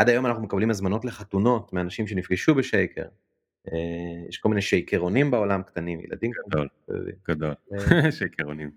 [0.01, 3.05] ועד היום אנחנו מקבלים הזמנות לחתונות מאנשים שנפגשו בשייקר.
[4.29, 6.31] יש כל מיני שייקרונים בעולם קטנים, ילדים.
[6.49, 6.69] גדול,
[7.29, 7.55] גדול,
[8.19, 8.71] שייקרונים.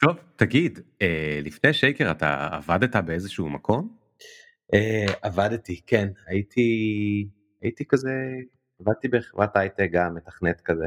[0.00, 0.78] טוב, תגיד,
[1.42, 3.96] לפני שייקר אתה עבדת באיזשהו מקום?
[5.22, 7.28] עבדתי, כן, הייתי,
[7.62, 8.12] הייתי כזה,
[8.80, 10.86] עבדתי בחברת הייטק גם, מתכנת כזה.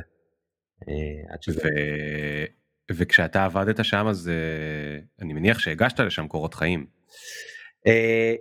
[2.91, 4.31] וכשאתה עבדת שם אז
[5.21, 6.99] אני מניח שהגשת לשם קורות חיים.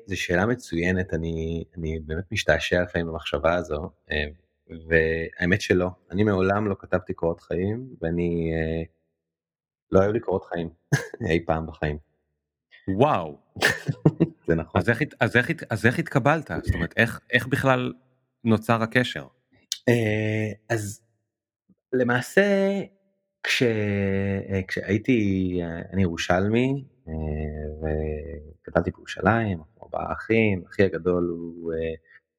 [0.06, 3.90] זו שאלה מצוינת, אני, אני באמת משתעשע לפעמים במחשבה הזו,
[4.88, 8.52] והאמת שלא, אני מעולם לא כתבתי קורות חיים ואני
[9.92, 10.68] לא היו לי קורות חיים
[11.30, 11.98] אי פעם בחיים.
[12.88, 13.38] וואו.
[14.46, 14.80] זה נכון.
[14.80, 16.50] אז איך, אז איך, אז איך התקבלת?
[16.64, 17.92] זאת אומרת, איך, איך בכלל
[18.44, 19.26] נוצר הקשר?
[20.68, 21.02] אז
[21.92, 22.42] למעשה
[23.42, 23.62] כש,
[24.68, 25.60] כשהייתי,
[25.92, 26.84] אני ירושלמי
[27.80, 31.72] וגדלתי בירושלים, ארבעה אחים, אחי הגדול הוא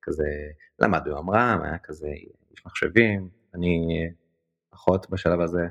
[0.01, 0.27] כזה
[0.79, 2.07] למד בממר"ם, היה כזה
[2.51, 3.87] איש מחשבים, אני
[4.73, 5.67] אחות בשלב הזה.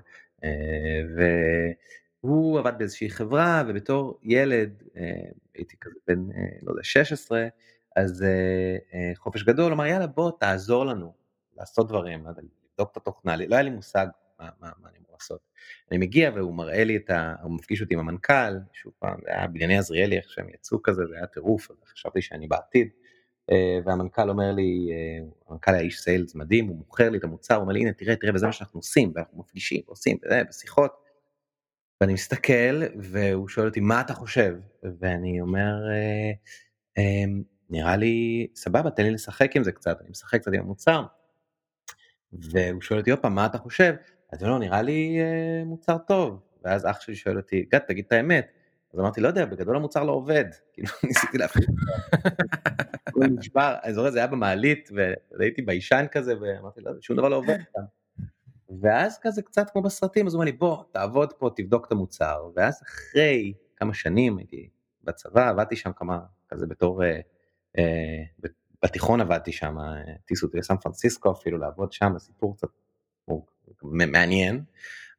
[2.22, 4.82] והוא עבד באיזושהי חברה ובתור ילד
[5.54, 6.28] הייתי כזה בן
[6.62, 7.46] לא יודע 16
[7.96, 8.24] אז
[9.16, 11.12] חופש גדול אמר יאללה בוא תעזור לנו
[11.56, 14.06] לעשות דברים, לבדוק את התוכנה, לא היה לי מושג
[14.38, 15.40] מה אני אמור לעשות.
[15.90, 17.34] אני מגיע והוא מראה לי את ה...
[17.42, 21.06] הוא מפגיש אותי עם המנכ"ל, שוב פעם זה היה בנייני עזריאלי איך שהם יצאו כזה,
[21.06, 22.88] זה היה טירוף, חשבתי שאני בעתיד.
[23.84, 24.90] והמנכ"ל אומר לי,
[25.48, 28.16] המנכ"ל היה איש סיילס מדהים, הוא מוכר לי את המוצר, הוא אומר לי הנה תראה
[28.16, 30.92] תראה וזה מה שאנחנו עושים, ואנחנו מפגישים ועושים בשיחות.
[32.00, 35.74] ואני מסתכל והוא שואל אותי מה אתה חושב, ואני אומר
[37.70, 41.04] נראה לי סבבה תן לי לשחק עם זה קצת, אני משחק קצת עם המוצר.
[42.32, 43.94] והוא שואל אותי עוד פעם מה אתה חושב,
[44.32, 45.18] אז לא נראה לי
[45.66, 48.52] מוצר טוב, ואז אח שלי שואל אותי גד תגיד את האמת,
[48.94, 51.60] אז אמרתי לא יודע בגדול המוצר לא עובד, כאילו ניסיתי אותו,
[53.12, 54.90] הוא נשבר, אני זוכר זה היה במעלית
[55.38, 57.58] והייתי ביישן כזה ואמרתי לא שום דבר לא עובד.
[58.80, 62.50] ואז כזה קצת כמו בסרטים אז הוא אומר לי בוא תעבוד פה תבדוק את המוצר.
[62.56, 64.68] ואז אחרי כמה שנים הייתי
[65.04, 67.02] בצבא עבדתי שם כמה כזה בתור
[68.82, 69.76] בתיכון עבדתי שם
[70.24, 72.68] טיסו אותי לסן פרנסיסקו אפילו לעבוד שם סיפור קצת
[73.82, 74.62] מעניין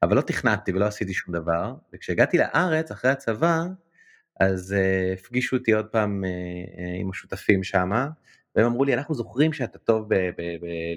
[0.03, 3.63] אבל לא תכננתי ולא עשיתי שום דבר וכשהגעתי לארץ אחרי הצבא
[4.39, 4.75] אז
[5.13, 6.23] הפגישו אותי עוד פעם
[6.99, 8.09] עם השותפים שמה
[8.55, 10.09] והם אמרו לי אנחנו זוכרים שאתה טוב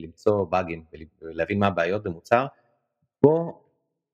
[0.01, 0.85] בלמצוא באגים
[1.23, 2.47] ולהבין מה הבעיות במוצר
[3.23, 3.53] בוא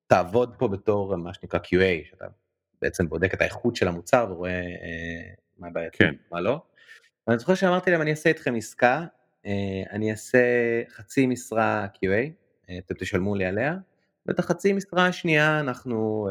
[0.07, 2.25] תעבוד פה בתור מה שנקרא QA שאתה
[2.83, 4.63] בעצם בודק את האיכות של המוצר ורואה
[5.59, 6.63] מה בעייתי מה לא.
[7.29, 9.07] אני זוכר שאמרתי להם אני אעשה איתכם עסקה
[9.91, 10.39] אני אעשה
[10.89, 12.48] חצי משרה QA
[12.79, 13.77] אתם תשלמו לי עליה
[14.27, 16.29] ואת החצי משרה השנייה אנחנו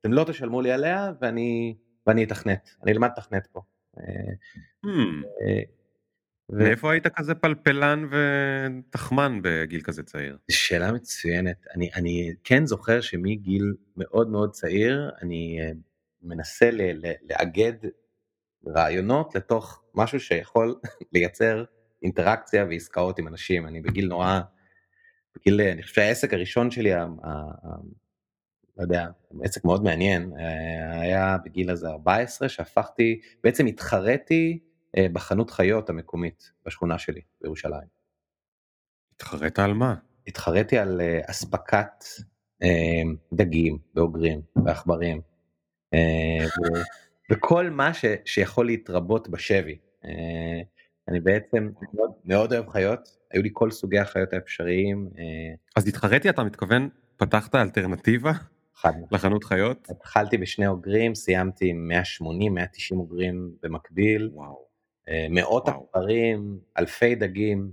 [0.00, 1.74] אתם לא תשלמו לי עליה ואני
[2.06, 3.60] ואני אתכנת אני אלמד לתכנת פה.
[6.52, 10.38] מאיפה היית כזה פלפלן ותחמן בגיל כזה צעיר?
[10.50, 15.58] שאלה מצוינת אני אני כן זוכר שמגיל מאוד מאוד צעיר אני
[16.22, 16.70] מנסה
[17.30, 17.72] לאגד
[18.66, 20.74] רעיונות לתוך משהו שיכול
[21.12, 21.64] לייצר
[22.02, 24.40] אינטראקציה ועסקאות עם אנשים אני בגיל נורא.
[25.36, 26.90] בגיל אני חושב שהעסק הראשון שלי
[28.76, 29.06] לא יודע,
[29.42, 30.32] עסק מאוד מעניין,
[30.90, 34.58] היה בגיל איזה 14 שהפכתי, בעצם התחרתי
[35.12, 37.88] בחנות חיות המקומית בשכונה שלי בירושלים.
[39.16, 39.94] התחרית על מה?
[40.26, 42.04] התחרתי על אספקת
[43.32, 45.20] דגים ואוגרים ועכברים
[47.32, 47.90] וכל מה
[48.24, 49.78] שיכול להתרבות בשבי.
[51.10, 51.70] אני בעצם
[52.24, 55.10] מאוד אוהב חיות, היו לי כל סוגי החיות האפשריים.
[55.76, 58.32] אז התחרתי אתה מתכוון פתחת אלטרנטיבה
[59.10, 59.88] לחנות חיות?
[59.90, 64.30] התחלתי בשני אוגרים, סיימתי עם 180, 190 אוגרים במקביל,
[65.30, 67.70] מאות עכברים, אלפי דגים,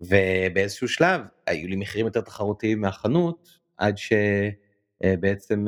[0.00, 3.98] ובאיזשהו שלב היו לי מחירים יותר תחרותיים מהחנות, עד
[5.02, 5.66] בעצם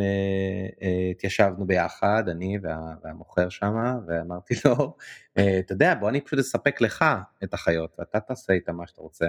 [1.11, 2.59] התיישבנו ביחד, אני
[3.03, 3.75] והמוכר שם,
[4.07, 4.97] ואמרתי לו,
[5.33, 7.05] אתה יודע, בוא אני פשוט אספק לך
[7.45, 9.27] את החיות, ואתה תעשה איתם מה שאתה רוצה.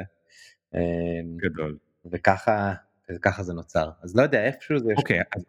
[1.38, 1.78] גדול.
[2.12, 2.74] וככה,
[3.22, 3.90] ככה זה נוצר.
[4.04, 4.94] אז לא יודע, איפשהו זה...
[4.98, 5.46] אוקיי, אז,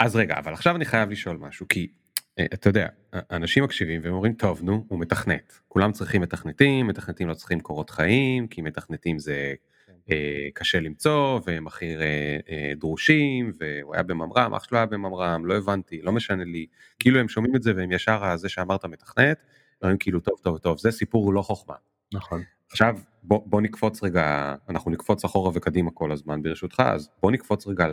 [0.00, 1.92] אז רגע, אבל עכשיו אני חייב לשאול משהו, כי
[2.40, 2.88] אתה יודע,
[3.30, 5.60] אנשים מקשיבים והם אומרים, טוב, נו, הוא מתכנת.
[5.68, 9.54] כולם צריכים מתכנתים, מתכנתים לא צריכים קורות חיים, כי מתכנתים זה אה,
[10.54, 16.02] קשה למצוא הכי אה, אה, דרושים והוא היה בממר"ם אח שלו היה בממר"ם לא הבנתי
[16.02, 16.66] לא משנה לי
[16.98, 19.36] כאילו הם שומעים את זה והם ישר זה שאמרת מתכנת
[19.82, 21.74] אומרים כאילו טוב טוב טוב זה סיפור לא חוכמה.
[22.14, 22.42] נכון.
[22.70, 27.66] עכשיו בוא, בוא נקפוץ רגע אנחנו נקפוץ אחורה וקדימה כל הזמן ברשותך אז בוא נקפוץ
[27.66, 27.86] רגע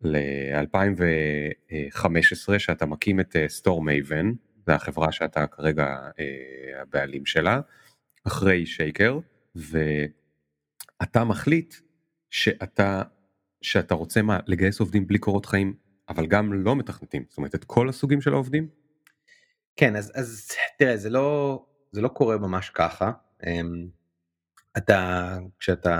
[0.00, 4.32] ל-2015 שאתה מקים את סטור מייבן
[4.66, 5.96] זה החברה שאתה כרגע
[6.80, 7.60] הבעלים שלה
[8.26, 9.18] אחרי שייקר.
[11.02, 11.74] אתה מחליט
[12.30, 13.02] שאתה,
[13.62, 15.74] שאתה רוצה מה, לגייס עובדים בלי קורות חיים,
[16.08, 18.68] אבל גם לא מתכנתים, זאת אומרת את כל הסוגים של העובדים?
[19.76, 23.12] כן, אז, אז תראה, זה לא, זה לא קורה ממש ככה.
[23.46, 23.88] אמ,
[24.76, 25.90] אתה, כשאתה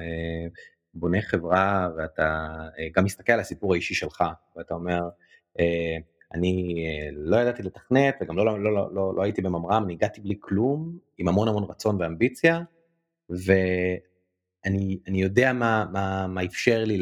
[0.00, 0.46] אה,
[0.94, 4.24] בונה חברה ואתה אה, גם מסתכל על הסיפור האישי שלך,
[4.56, 5.00] ואתה אומר,
[5.58, 5.96] אה,
[6.34, 6.74] אני
[7.12, 10.98] לא ידעתי לתכנת וגם לא, לא, לא, לא, לא, הייתי בממר"ם, אני הגעתי בלי כלום,
[11.18, 12.60] עם המון המון רצון ואמביציה,
[13.30, 13.52] ו...
[14.66, 16.98] אני, אני יודע מה, מה, מה אפשר לי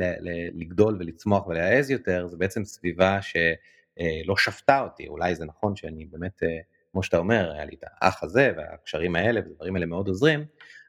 [0.54, 6.42] לגדול ולצמוח ולהעז יותר, זה בעצם סביבה שלא שפטה אותי, אולי זה נכון שאני באמת,
[6.42, 6.58] אה,
[6.92, 10.44] כמו שאתה אומר, היה לי את האח הזה והקשרים האלה והדברים האלה מאוד עוזרים,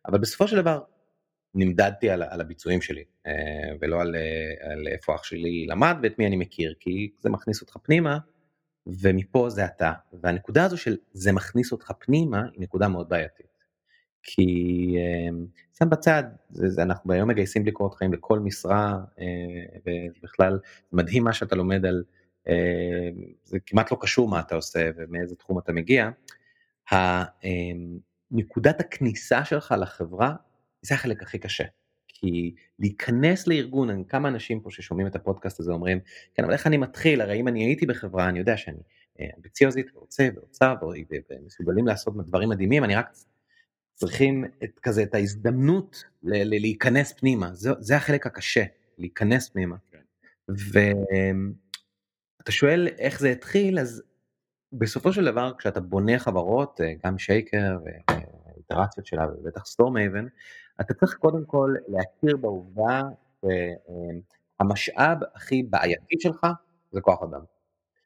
[0.08, 0.82] אבל בסופו של דבר
[1.56, 3.32] נמדדתי על, על הביצועים שלי, אה,
[3.82, 7.62] ולא על, אה, על איפה אח שלי למד ואת מי אני מכיר, כי זה מכניס
[7.62, 8.18] אותך פנימה,
[8.88, 9.92] ומפה זה אתה.
[10.14, 13.55] והנקודה הזו של זה מכניס אותך פנימה, היא נקודה מאוד בעייתית.
[14.28, 15.46] כי אמ,
[15.78, 19.80] שם בצד, זה, זה, אנחנו היום מגייסים בלי קורות חיים לכל משרה, אה,
[20.18, 20.60] ובכלל
[20.94, 22.04] מדהים מה שאתה לומד על,
[22.48, 23.10] אה,
[23.44, 26.10] זה כמעט לא קשור מה אתה עושה ומאיזה תחום אתה מגיע.
[26.94, 26.98] אמ,
[28.32, 30.36] נקודת הכניסה שלך לחברה
[30.82, 31.64] זה החלק הכי קשה.
[32.08, 36.00] כי להיכנס לארגון, כמה אנשים פה ששומעים את הפודקאסט הזה אומרים,
[36.34, 38.78] כן, אבל איך אני מתחיל, הרי אם אני הייתי בחברה, אני יודע שאני
[39.20, 40.74] אה, אמביציוזית ורוצה ורוצה
[41.30, 43.14] ומסוגלים לעשות דברים מדהימים, אני רק
[43.96, 48.64] צריכים את כזה את ההזדמנות ל- ל- להיכנס פנימה, זה, זה החלק הקשה,
[48.98, 49.76] להיכנס פנימה.
[49.92, 50.00] כן.
[50.48, 54.04] ואתה שואל איך זה התחיל, אז
[54.74, 60.26] בסופו של דבר כשאתה בונה חברות, אה, גם שייקר ואיטרציות שלה ובטח סטורם אייבן,
[60.82, 63.02] אתה צריך קודם כל להכיר בעובדה
[63.42, 66.48] שהמשאב הכי בעייתי שלך
[66.92, 67.42] זה כוח אדם.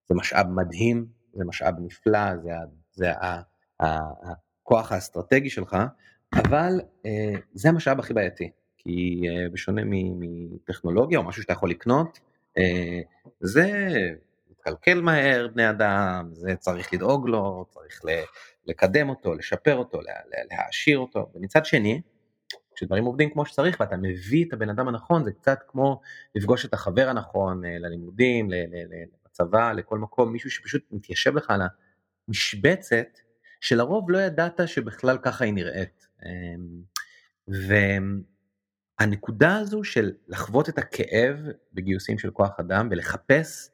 [0.09, 2.51] זה משאב מדהים, זה משאב נפלא, זה,
[2.91, 3.11] זה
[4.69, 5.77] הכוח האסטרטגי שלך,
[6.35, 12.19] אבל אה, זה המשאב הכי בעייתי, כי אה, בשונה מטכנולוגיה או משהו שאתה יכול לקנות,
[12.57, 12.99] אה,
[13.39, 13.87] זה
[14.49, 18.01] מתקלקל מהר בני אדם, זה צריך לדאוג לו, צריך
[18.65, 19.99] לקדם אותו, לשפר אותו,
[20.51, 22.01] להעשיר אותו, ומצד שני,
[22.75, 26.01] כשדברים עובדים כמו שצריך ואתה מביא את הבן אדם הנכון, זה קצת כמו
[26.35, 28.49] לפגוש את החבר הנכון ללימודים,
[29.25, 31.61] לצבא, לכל מקום, מישהו שפשוט מתיישב לך על
[32.27, 33.07] המשבצת
[33.61, 36.07] שלרוב לא ידעת שבכלל ככה היא נראית.
[36.25, 36.81] אמ,
[38.99, 41.37] והנקודה הזו של לחוות את הכאב
[41.73, 43.69] בגיוסים של כוח אדם ולחפש,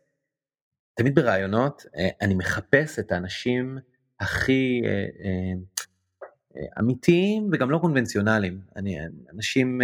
[0.95, 3.77] תמיד ברעיונות, אה, אני מחפש את האנשים
[4.19, 5.53] הכי אה, אה,
[6.79, 8.61] אמיתיים וגם לא קונבנציונליים.
[8.75, 8.97] אני,
[9.33, 9.81] אנשים,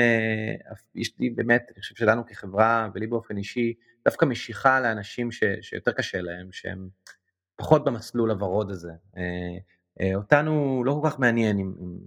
[0.95, 3.73] יש לי באמת, אני חושב שלנו כחברה ולי באופן אישי,
[4.05, 6.89] דווקא משיכה לאנשים ש, שיותר קשה להם, שהם
[7.55, 8.91] פחות במסלול הוורוד הזה.
[10.01, 11.97] אה, אותנו לא כל כך מעניין אם, אם,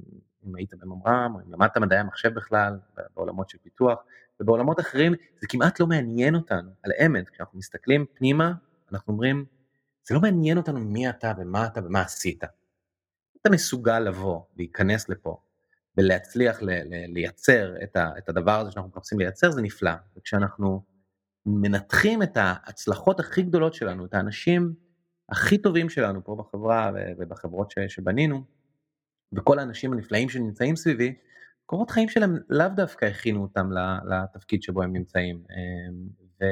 [0.47, 2.79] אם היית בממר"ם, או אם למדת מדעי המחשב בכלל,
[3.17, 3.99] בעולמות של פיתוח,
[4.41, 8.53] ובעולמות אחרים זה כמעט לא מעניין אותנו, על אמת, כשאנחנו מסתכלים פנימה,
[8.93, 9.45] אנחנו אומרים,
[10.05, 12.45] זה לא מעניין אותנו מי אתה ומה אתה ומה עשית.
[13.41, 15.37] אתה מסוגל לבוא, להיכנס לפה,
[15.97, 19.93] ולהצליח ל- ל- לייצר את, ה- את הדבר הזה שאנחנו מחפשים לייצר, זה נפלא.
[20.17, 20.83] וכשאנחנו
[21.47, 24.75] מנתחים את ההצלחות הכי גדולות שלנו, את האנשים
[25.35, 28.45] הכי טובים שלנו פה בחברה ובחברות שבנינו,
[29.33, 31.15] וכל האנשים הנפלאים שנמצאים סביבי,
[31.67, 33.71] קורות חיים שלהם לאו דווקא הכינו אותם
[34.11, 35.43] לתפקיד שבו הם נמצאים.
[35.51, 36.47] אמ,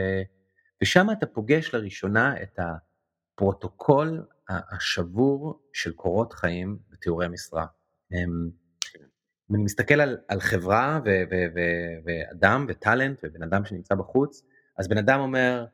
[0.83, 2.59] ושם אתה פוגש לראשונה את
[3.35, 7.66] הפרוטוקול השבור של קורות חיים בתיאורי משרה.
[8.12, 8.51] אמ,
[9.51, 11.61] אם אני מסתכל על, על חברה ו, ו, ו,
[12.05, 14.42] ואדם וטאלנט ובן אדם שנמצא בחוץ,
[14.79, 15.64] אז בן אדם אומר,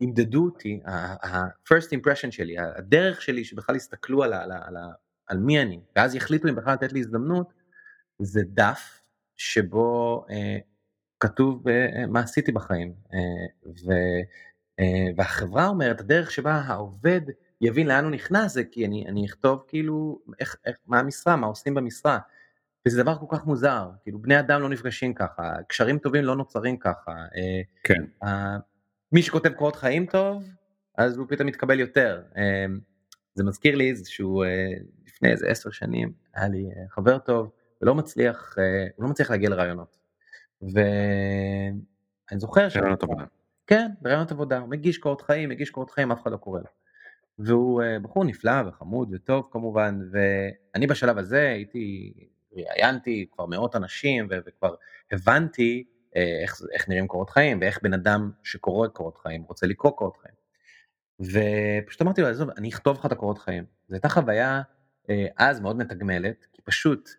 [0.00, 4.76] ימדדו אותי, ה-first impression שלי, הדרך שלי שבכלל יסתכלו על, על, על,
[5.26, 7.52] על מי אני, ואז יחליטו אם בכלל לתת לי הזדמנות,
[8.18, 9.02] זה דף
[9.36, 10.58] שבו אה,
[11.20, 11.64] כתוב
[12.08, 12.94] מה עשיתי בחיים.
[13.66, 13.92] ו...
[15.16, 17.20] והחברה אומרת, הדרך שבה העובד
[17.60, 21.46] יבין לאן הוא נכנס זה כי אני, אני אכתוב כאילו איך, איך, מה המשרה, מה
[21.46, 22.18] עושים במשרה.
[22.86, 26.76] וזה דבר כל כך מוזר, כאילו בני אדם לא נפגשים ככה, קשרים טובים לא נוצרים
[26.76, 27.12] ככה.
[27.84, 28.04] כן.
[29.12, 30.48] מי שכותב קורות חיים טוב,
[30.98, 32.22] אז הוא פתאום מתקבל יותר.
[33.34, 34.42] זה מזכיר לי איזשהו,
[35.06, 37.50] לפני איזה עשר שנים, היה לי חבר טוב,
[37.82, 38.56] ולא מצליח,
[38.96, 39.96] הוא לא מצליח להגיע לרעיונות.
[40.62, 41.80] ואני
[42.40, 42.76] זוכר ש...
[42.76, 43.24] רעיונות עבודה.
[43.66, 46.66] כן, רעיונות עבודה, הוא מגיש קורות חיים, מגיש קורות חיים, אף אחד לא קורא לו.
[47.38, 52.12] והוא בחור נפלא וחמוד וטוב כמובן, ואני בשלב הזה הייתי,
[52.52, 54.74] ראיינתי כבר מאות אנשים וכבר
[55.12, 55.84] הבנתי
[56.42, 60.34] איך, איך נראים קורות חיים ואיך בן אדם שקורא קורות חיים רוצה לקרוא קורות חיים.
[61.20, 63.64] ופשוט אמרתי לו, עזוב, אני אכתוב לך את הקורות חיים.
[63.88, 64.62] זו הייתה חוויה
[65.36, 67.10] אז מאוד מתגמלת, כי פשוט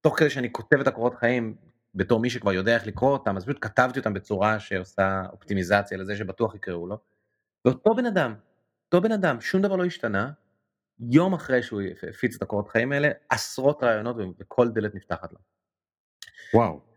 [0.00, 1.56] תוך כדי שאני כותב את הקורות חיים
[1.94, 6.16] בתור מי שכבר יודע איך לקרוא אותם, אז פשוט כתבתי אותם בצורה שעושה אופטימיזציה לזה
[6.16, 6.98] שבטוח יקראו לו.
[7.64, 8.34] ואותו בן אדם,
[8.84, 10.30] אותו בן אדם, שום דבר לא השתנה,
[11.10, 15.38] יום אחרי שהוא הפיץ את הקורות חיים האלה, עשרות רעיונות וכל דלת נפתחת לו.
[16.54, 16.95] וואו.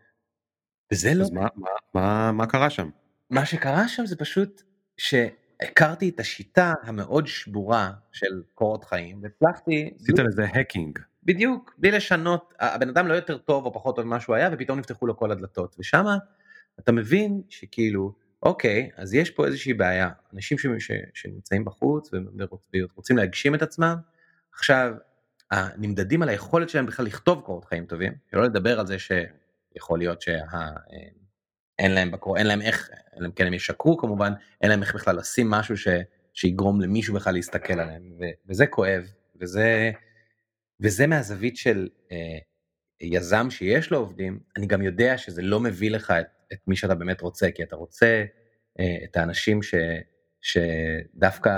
[0.92, 1.22] וזה לא...
[1.22, 2.90] אז מה, מה, מה, מה קרה שם?
[3.30, 4.62] מה שקרה שם זה פשוט
[4.96, 9.90] שהכרתי את השיטה המאוד שבורה של קורות חיים, והצלחתי...
[10.00, 10.98] עשית לזה האקינג.
[11.24, 14.78] בדיוק, בלי לשנות, הבן אדם לא יותר טוב או פחות טוב ממה שהוא היה, ופתאום
[14.78, 15.76] נפתחו לו כל הדלתות.
[15.78, 16.16] ושמה
[16.80, 20.10] אתה מבין שכאילו, אוקיי, אז יש פה איזושהי בעיה.
[20.34, 22.10] אנשים ש, ש, שנמצאים בחוץ
[22.74, 23.96] ורוצים להגשים את עצמם,
[24.52, 24.94] עכשיו,
[25.78, 28.96] נמדדים על היכולת שלהם בכלל לכתוב קורות חיים טובים, שלא לדבר על זה
[29.72, 34.70] שיכול להיות שאין להם בקור, אין להם איך, אלא אם כן הם ישקרו כמובן, אין
[34.70, 35.88] להם איך בכלל לשים משהו ש,
[36.34, 39.90] שיגרום למישהו בכלל להסתכל עליהם, ו, וזה כואב, וזה,
[40.80, 42.38] וזה מהזווית של אה,
[43.00, 46.94] יזם שיש לו עובדים, אני גם יודע שזה לא מביא לך את, את מי שאתה
[46.94, 48.24] באמת רוצה, כי אתה רוצה
[48.80, 49.74] אה, את האנשים ש,
[50.40, 51.50] שדווקא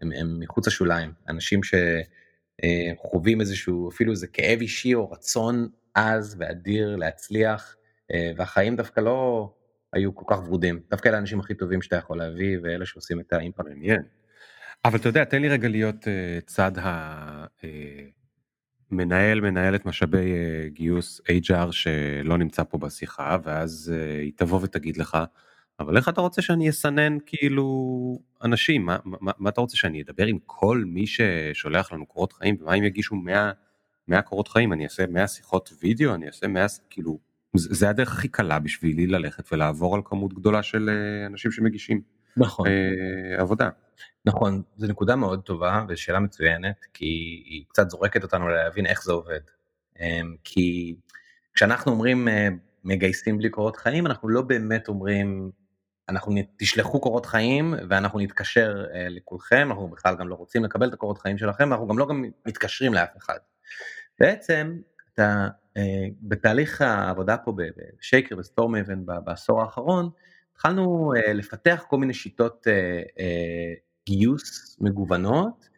[0.00, 2.19] הם, הם מחוץ לשוליים, אנשים שחווים
[2.64, 7.76] אה, איזשהו, אפילו איזה כאב אישי או רצון עז ואדיר להצליח,
[8.12, 9.50] אה, והחיים דווקא לא
[9.92, 13.32] היו כל כך ורודים, דווקא אלה האנשים הכי טובים שאתה יכול להביא, ואלה שעושים את
[13.32, 13.68] האימפקט.
[13.68, 14.02] מעניין.
[14.84, 17.44] אבל אתה יודע, תן לי רגע להיות uh, צד ה...
[17.60, 17.64] Uh,
[18.90, 20.34] מנהל, מנהלת משאבי
[20.66, 25.18] גיוס HR שלא נמצא פה בשיחה, ואז היא תבוא ותגיד לך,
[25.80, 30.26] אבל איך אתה רוצה שאני אסנן כאילו אנשים, מה, מה, מה אתה רוצה שאני אדבר
[30.26, 33.52] עם כל מי ששולח לנו קורות חיים, ומה אם יגישו 100,
[34.08, 37.18] 100 קורות חיים, אני אעשה 100 שיחות וידאו, אני אעשה 100, כאילו,
[37.56, 40.90] זה, זה הדרך הכי קלה בשבילי ללכת ולעבור על כמות גדולה של
[41.26, 42.00] אנשים שמגישים
[42.36, 42.66] נכון.
[42.66, 43.68] אה, עבודה.
[44.24, 47.04] נכון, זו נקודה מאוד טובה ושאלה מצוינת, כי
[47.46, 49.40] היא קצת זורקת אותנו להבין איך זה עובד.
[50.00, 50.94] אמ, כי
[51.54, 52.48] כשאנחנו אומרים אה,
[52.84, 55.50] מגייסים בלי קורות חיים, אנחנו לא באמת אומרים,
[56.10, 60.92] אנחנו תשלחו קורות חיים ואנחנו נתקשר אה, לכולכם, אנחנו בכלל גם לא רוצים לקבל את
[60.92, 63.38] הקורות חיים שלכם, אנחנו גם לא גם מתקשרים לאף אחד.
[64.20, 64.78] בעצם,
[65.14, 65.48] אתה,
[66.22, 67.52] בתהליך העבודה פה
[67.98, 70.10] בשייקר וסטורם אבן בעשור האחרון,
[70.52, 72.66] התחלנו לפתח כל מיני שיטות
[74.06, 75.68] גיוס מגוונות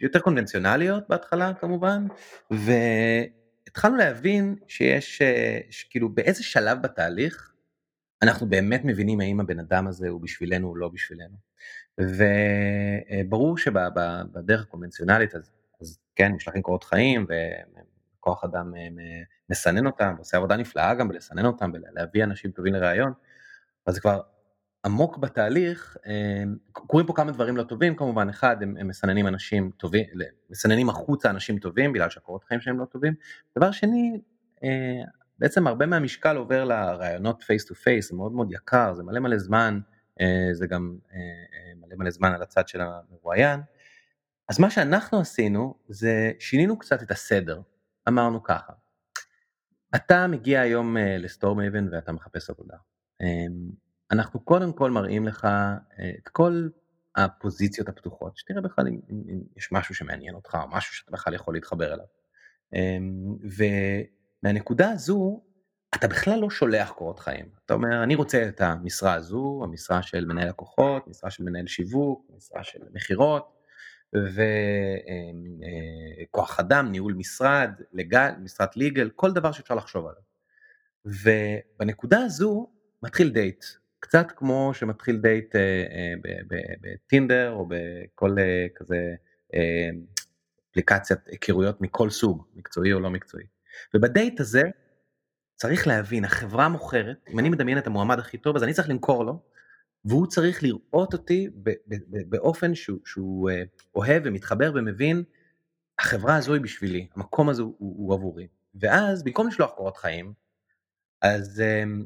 [0.00, 2.06] ויותר קונבנציונליות בהתחלה כמובן
[2.50, 5.22] והתחלנו להבין שיש
[5.90, 7.49] כאילו באיזה שלב בתהליך
[8.22, 11.36] אנחנו באמת מבינים האם הבן אדם הזה הוא בשבילנו או לא בשבילנו.
[12.00, 17.26] וברור שבדרך הקונבנציונלית אז, אז כן נשלחים קורות חיים
[18.18, 18.72] וכוח אדם
[19.50, 23.12] מסנן אותם עושה עבודה נפלאה גם בלסנן אותם ולהביא אנשים טובים לראיון
[23.86, 24.20] אז זה כבר
[24.84, 27.96] עמוק בתהליך, אה, קורים פה כמה דברים לא טובים.
[27.96, 30.04] כמובן, אחד הם, הם מסננים אנשים טובים,
[30.50, 33.14] מסננים החוצה אנשים טובים בגלל שהקורות חיים שלהם לא טובים,
[33.58, 34.20] דבר שני,
[34.64, 35.02] אה,
[35.40, 39.38] בעצם הרבה מהמשקל עובר לראיונות face to face, זה מאוד מאוד יקר, זה מלא מלא
[39.38, 39.80] זמן,
[40.20, 40.96] אה, זה גם
[41.76, 43.60] מלא מלא זמן על הצד של המרואיין,
[44.48, 47.60] אז מה שאנחנו עשינו זה שינינו קצת את הסדר,
[48.08, 48.72] אמרנו ככה,
[49.94, 52.76] אתה מגיע היום לסטורם אבן ואתה מחפש עבודה.
[54.10, 56.68] אנחנו קודם כל מראים לך אה, את כל
[57.16, 61.34] הפוזיציות הפתוחות, שתראה בכלל אם, אם, אם יש משהו שמעניין אותך או משהו שאתה בכלל
[61.34, 62.06] יכול להתחבר אליו.
[62.74, 63.36] אמ,
[64.42, 65.42] ומהנקודה הזו,
[65.94, 67.46] אתה בכלל לא שולח קורות חיים.
[67.66, 72.26] אתה אומר, אני רוצה את המשרה הזו, המשרה של מנהל לקוחות, משרה של מנהל שיווק,
[72.36, 73.60] משרה של מכירות,
[76.28, 80.22] וכוח אדם, ניהול משרד, לגל, משרת ליגל, כל דבר שאפשר לחשוב עליו.
[81.04, 82.70] ובנקודה הזו
[83.02, 83.64] מתחיל דייט.
[84.00, 86.14] קצת כמו שמתחיל דייט אה, אה,
[86.80, 89.14] בטינדר או בכל אה, כזה
[90.70, 93.44] אפליקציית היכרויות מכל סוג, מקצועי או לא מקצועי.
[93.94, 94.62] ובדייט הזה
[95.56, 99.24] צריך להבין, החברה מוכרת, אם אני מדמיין את המועמד הכי טוב, אז אני צריך למכור
[99.24, 99.42] לו,
[100.04, 101.48] והוא צריך לראות אותי
[102.28, 103.62] באופן שהוא, שהוא אה,
[103.94, 105.22] אוהב ומתחבר ומבין,
[105.98, 108.46] החברה הזו היא בשבילי, המקום הזה הוא, הוא עבורי.
[108.74, 110.32] ואז במקום לשלוח קורות חיים,
[111.22, 112.04] אז um,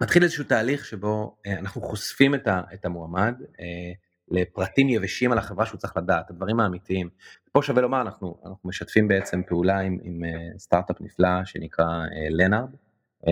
[0.00, 3.34] מתחיל איזשהו תהליך שבו uh, אנחנו חושפים את, המועמד
[4.28, 7.08] לפרטים יבשים על החברה שהוא צריך לדעת, הדברים האמיתיים.
[7.52, 12.10] פה שווה לומר, אנחנו, אנחנו משתפים בעצם פעולה עם, עם uh, סטארט-אפ נפלא שנקרא uh,
[12.30, 12.74] לנארד,
[13.22, 13.28] uh,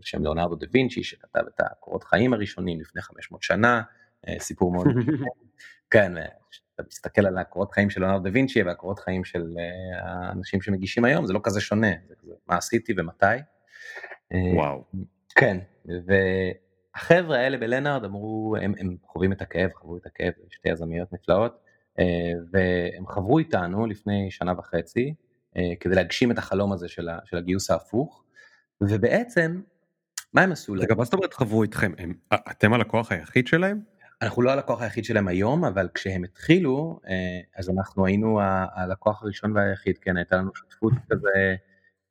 [0.00, 3.82] שם ליאונרדו דה וינצ'י שכתב את הקורות חיים הראשונים לפני 500 שנה,
[4.38, 4.86] סיפור מאוד
[5.90, 6.12] כן,
[6.74, 9.44] אתה מסתכל על הקורות חיים של ליאונרדו דה וינצ'י והקורות חיים של
[10.02, 13.26] האנשים שמגישים היום, זה לא כזה שונה, זה כזה, מה עשיתי ומתי.
[14.56, 14.84] וואו.
[15.34, 15.58] כן,
[16.94, 21.58] והחבר'ה האלה בלנארד אמרו, הם, הם חווים את הכאב, חוו את הכאב, שתי יזמיות נפלאות,
[21.98, 22.04] אה,
[22.52, 25.14] והם חברו איתנו לפני שנה וחצי,
[25.56, 28.24] אה, כדי להגשים את החלום הזה של, של הגיוס ההפוך,
[28.80, 29.60] ובעצם,
[30.32, 30.72] מה הם עשו?
[30.72, 31.92] רגע, מה זאת אומרת חברו איתכם?
[31.98, 33.80] הם, אתם הלקוח היחיד שלהם?
[34.22, 38.40] אנחנו לא הלקוח היחיד שלהם היום, אבל כשהם התחילו, אה, אז אנחנו היינו
[38.74, 41.54] הלקוח הראשון והיחיד, כן, הייתה לנו שותפות כזה.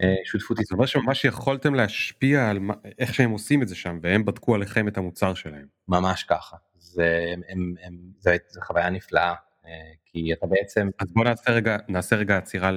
[0.02, 0.78] אה, שותפות איתו.
[0.78, 2.60] ממש ממש יכולתם להשפיע על
[3.00, 5.66] איך שהם עושים את זה שם והם בדקו עליכם את המוצר שלהם.
[5.88, 9.34] ממש ככה, זה, הם, הם, הם, זה, זה חוויה נפלאה,
[9.66, 9.72] אה,
[10.06, 10.90] כי אתה בעצם...
[11.00, 12.72] אז בוא נעשה רגע, נעשה רגע עצירה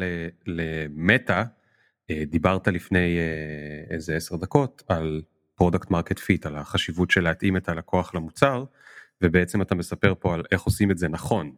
[0.47, 1.45] למטה,
[2.11, 3.19] אה, דיברת לפני
[3.91, 5.23] איזה עשר דקות על
[5.55, 8.64] product market fit, על החשיבות של להתאים את הלקוח למוצר,
[9.23, 11.55] ובעצם אתה מספר פה על איך עושים את זה נכון.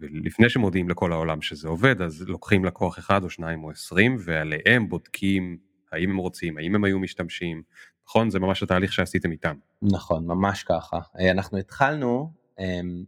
[0.00, 4.88] ולפני שמודיעים לכל העולם שזה עובד, אז לוקחים לקוח אחד או שניים או עשרים, ועליהם
[4.88, 5.58] בודקים
[5.92, 7.62] האם הם רוצים, האם הם היו משתמשים,
[8.06, 8.30] נכון?
[8.30, 9.56] זה ממש התהליך שעשיתם איתם.
[9.82, 10.98] נכון, ממש ככה.
[11.20, 13.04] אה, אנחנו התחלנו, אמ,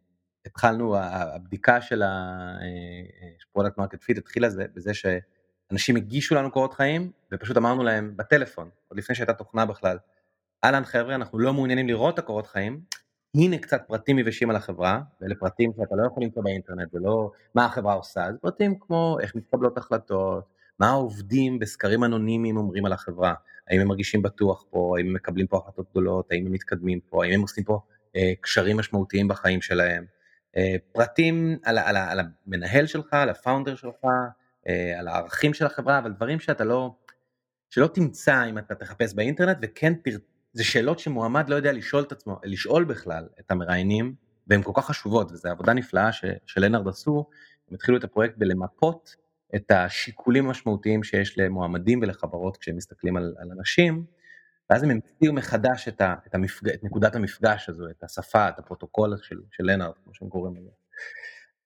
[0.47, 2.03] התחלנו, הבדיקה של
[3.51, 8.71] ה product market fit התחילה בזה שאנשים הגישו לנו קורות חיים, ופשוט אמרנו להם בטלפון,
[8.89, 9.99] עוד לפני שהייתה תוכנה בכלל,
[10.65, 12.81] אהלן חבר'ה, אנחנו לא מעוניינים לראות את הקורות חיים,
[13.35, 17.65] הנה קצת פרטים יבשים על החברה, ואלה פרטים שאתה לא יכול למצוא באינטרנט, ולא מה
[17.65, 20.45] החברה עושה, זה פרטים כמו איך מתקבלות החלטות,
[20.79, 23.35] מה העובדים בסקרים אנונימיים אומרים על החברה,
[23.69, 27.25] האם הם מרגישים בטוח פה, האם הם מקבלים פה החלטות גדולות, האם הם מתקדמים פה,
[27.25, 27.81] האם הם עושים פה
[28.17, 30.05] אה, קשרים משמעותיים בחיים שלהם,
[30.57, 34.05] אה, פרטים על, על, על המנהל שלך, על הפאונדר שלך,
[34.69, 36.95] אה, על הערכים של החברה, אבל דברים שאתה לא,
[37.71, 42.13] שלא תמצא אם אתה תחפש באינטרנט, וכן תרצה זה שאלות שמועמד לא יודע לשאול את
[42.13, 44.15] עצמו, לשאול בכלל את המראיינים,
[44.47, 46.11] והן כל כך חשובות, וזו עבודה נפלאה
[46.47, 47.27] שלנארד עשו,
[47.69, 49.17] הם התחילו את הפרויקט בלמפות
[49.55, 54.05] את השיקולים המשמעותיים שיש למועמדים ולחברות כשהם מסתכלים על, על אנשים,
[54.71, 56.69] ואז הם המציאו מחדש את, ה, את, המפג...
[56.69, 60.71] את נקודת המפגש הזו, את השפה, את הפרוטוקול של, של לנארד, כמו שהם קוראים לזה.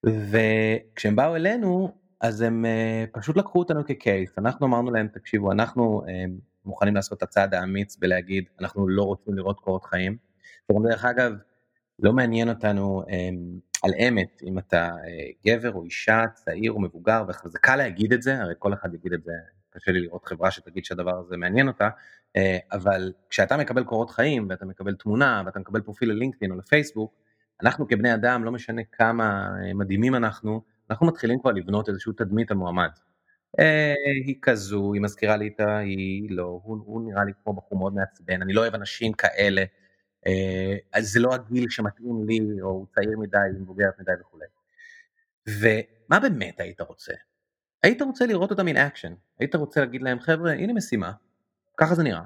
[0.04, 6.02] וכשהם באו אלינו, אז הם uh, פשוט לקחו אותנו כקייס, אנחנו אמרנו להם, תקשיבו, אנחנו
[6.06, 6.10] uh,
[6.64, 10.16] מוכנים לעשות את הצעד האמיץ בלהגיד אנחנו לא רוצים לראות קורות חיים.
[10.82, 11.32] דרך אגב,
[11.98, 17.24] לא מעניין אותנו um, על אמת אם אתה uh, גבר או אישה, צעיר או מבוגר,
[17.44, 19.32] וזה קל להגיד את זה, הרי כל אחד יגיד את זה,
[19.70, 22.40] קשה לי לראות חברה שתגיד שהדבר הזה מעניין אותה, uh,
[22.72, 27.14] אבל כשאתה מקבל קורות חיים ואתה מקבל תמונה ואתה מקבל פרופיל ללינקדאין או לפייסבוק,
[27.62, 32.50] אנחנו כבני אדם, לא משנה כמה uh, מדהימים אנחנו, אנחנו מתחילים כבר לבנות איזושהי תדמית
[32.50, 32.90] המועמד.
[33.60, 33.94] אה,
[34.26, 35.78] היא כזו, היא מזכירה לי את ה...
[35.78, 39.64] היא לא, הוא, הוא נראה לי כמו בחור מאוד מעצבן, אני לא אוהב אנשים כאלה,
[40.26, 44.46] אה, אז זה לא הגיל שמתאים לי, או הוא צעיר מדי, היא מבוגרת מדי וכולי.
[45.48, 47.12] ומה באמת היית רוצה?
[47.82, 51.12] היית רוצה לראות אותם in action, היית רוצה להגיד להם חבר'ה הנה משימה,
[51.76, 52.22] ככה זה נראה,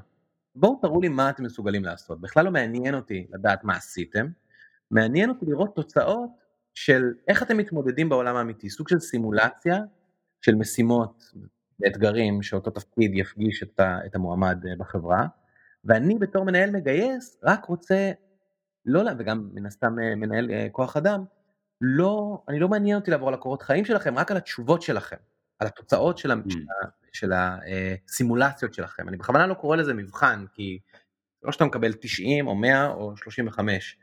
[0.54, 4.26] בואו תראו לי מה אתם מסוגלים לעשות, בכלל לא מעניין אותי לדעת מה עשיתם,
[4.90, 6.30] מעניין אותי לראות תוצאות
[6.74, 9.78] של איך אתם מתמודדים בעולם האמיתי, סוג של סימולציה
[10.40, 11.32] של משימות
[11.80, 15.26] ואתגרים שאותו תפקיד יפגיש את, ה, את המועמד אה, בחברה,
[15.84, 18.12] ואני בתור מנהל מגייס רק רוצה,
[18.86, 21.24] לא, וגם מן הסתם אה, מנהל אה, כוח אדם,
[21.80, 25.16] לא, אני לא מעניין אותי לעבור על הקורות חיים שלכם, רק על התשובות שלכם,
[25.58, 26.54] על התוצאות של, mm.
[27.12, 29.08] של הסימולציות שלכם.
[29.08, 30.78] אני בכוונה לא קורא לזה מבחן, כי
[31.42, 33.98] לא שאתה מקבל 90 או 100 או 35,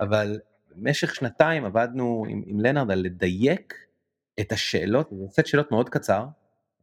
[0.00, 0.38] אבל
[0.70, 3.74] במשך שנתיים עבדנו עם, עם לנארד על לדייק
[4.40, 6.26] את השאלות, זה סט שאלות מאוד קצר,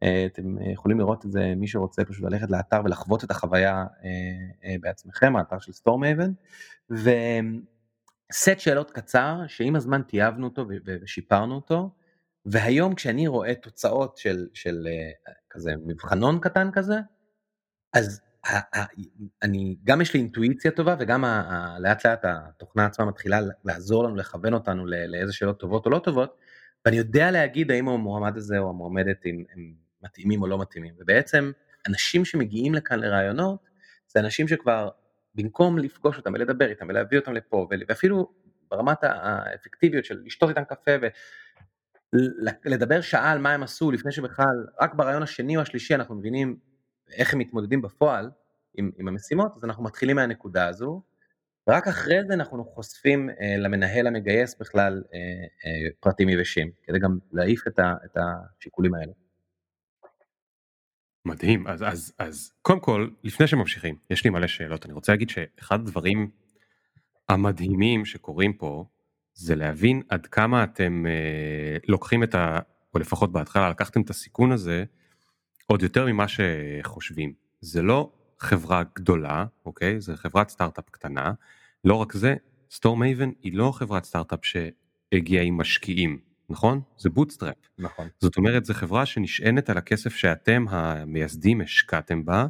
[0.02, 4.10] אה, אתם יכולים לראות את זה, מי שרוצה פשוט ללכת לאתר ולחוות את החוויה אה,
[4.64, 6.32] אה, בעצמכם, האתר של סטורמייבן,
[6.90, 11.90] וסט שאלות קצר שעם הזמן טייבנו אותו ושיפרנו אותו,
[12.46, 14.88] והיום כשאני רואה תוצאות של, של
[15.50, 16.94] כזה מבחנון קטן כזה,
[17.92, 18.20] אז
[19.42, 21.24] אני, גם יש לי אינטואיציה טובה וגם
[21.78, 26.36] לאט לאט התוכנה עצמה מתחילה לעזור לנו לכוון אותנו לאיזה שאלות טובות או לא טובות,
[26.84, 29.72] ואני יודע להגיד האם המועמד הזה או המועמדת הם, הם
[30.02, 31.50] מתאימים או לא מתאימים, ובעצם
[31.88, 33.68] אנשים שמגיעים לכאן לרעיונות,
[34.06, 34.88] זה אנשים שכבר,
[35.34, 38.32] במקום לפגוש אותם ולדבר איתם ולהביא אותם לפה, ואפילו
[38.70, 40.90] ברמת האפקטיביות של לשתות איתם קפה
[42.64, 46.56] ולדבר שעה על מה הם עשו לפני שבכלל, רק ברעיון השני או השלישי אנחנו מבינים
[47.12, 48.30] איך הם מתמודדים בפועל
[48.74, 51.02] עם, עם המשימות, אז אנחנו מתחילים מהנקודה הזו,
[51.68, 57.18] ורק אחרי זה אנחנו חושפים אה, למנהל המגייס בכלל אה, אה, פרטים יבשים, כדי גם
[57.32, 59.12] להעיף את, את השיקולים האלה.
[61.24, 65.30] מדהים, אז, אז, אז קודם כל, לפני שממשיכים, יש לי מלא שאלות, אני רוצה להגיד
[65.30, 66.30] שאחד הדברים
[67.28, 68.84] המדהימים שקורים פה,
[69.34, 72.58] זה להבין עד כמה אתם אה, לוקחים את ה...
[72.94, 74.84] או לפחות בהתחלה לקחתם את הסיכון הזה,
[75.66, 77.32] עוד יותר ממה שחושבים.
[77.60, 80.00] זה לא חברה גדולה, אוקיי?
[80.00, 81.32] זה חברת סטארט-אפ קטנה.
[81.84, 82.34] לא רק זה,
[82.70, 86.18] סטורמייבן היא לא חברת סטארט-אפ שהגיעה עם משקיעים,
[86.50, 86.80] נכון?
[86.98, 87.56] זה bootstrap.
[87.78, 88.08] נכון.
[88.18, 92.46] זאת אומרת, זו חברה שנשענת על הכסף שאתם המייסדים השקעתם בה.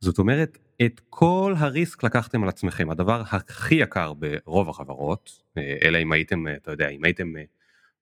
[0.00, 5.76] זאת אומרת, את כל ה risk לקחתם על עצמכם, הדבר הכי יקר ברוב החברות, אה,
[5.82, 7.42] אלא אם הייתם, אתה יודע, אם הייתם אה,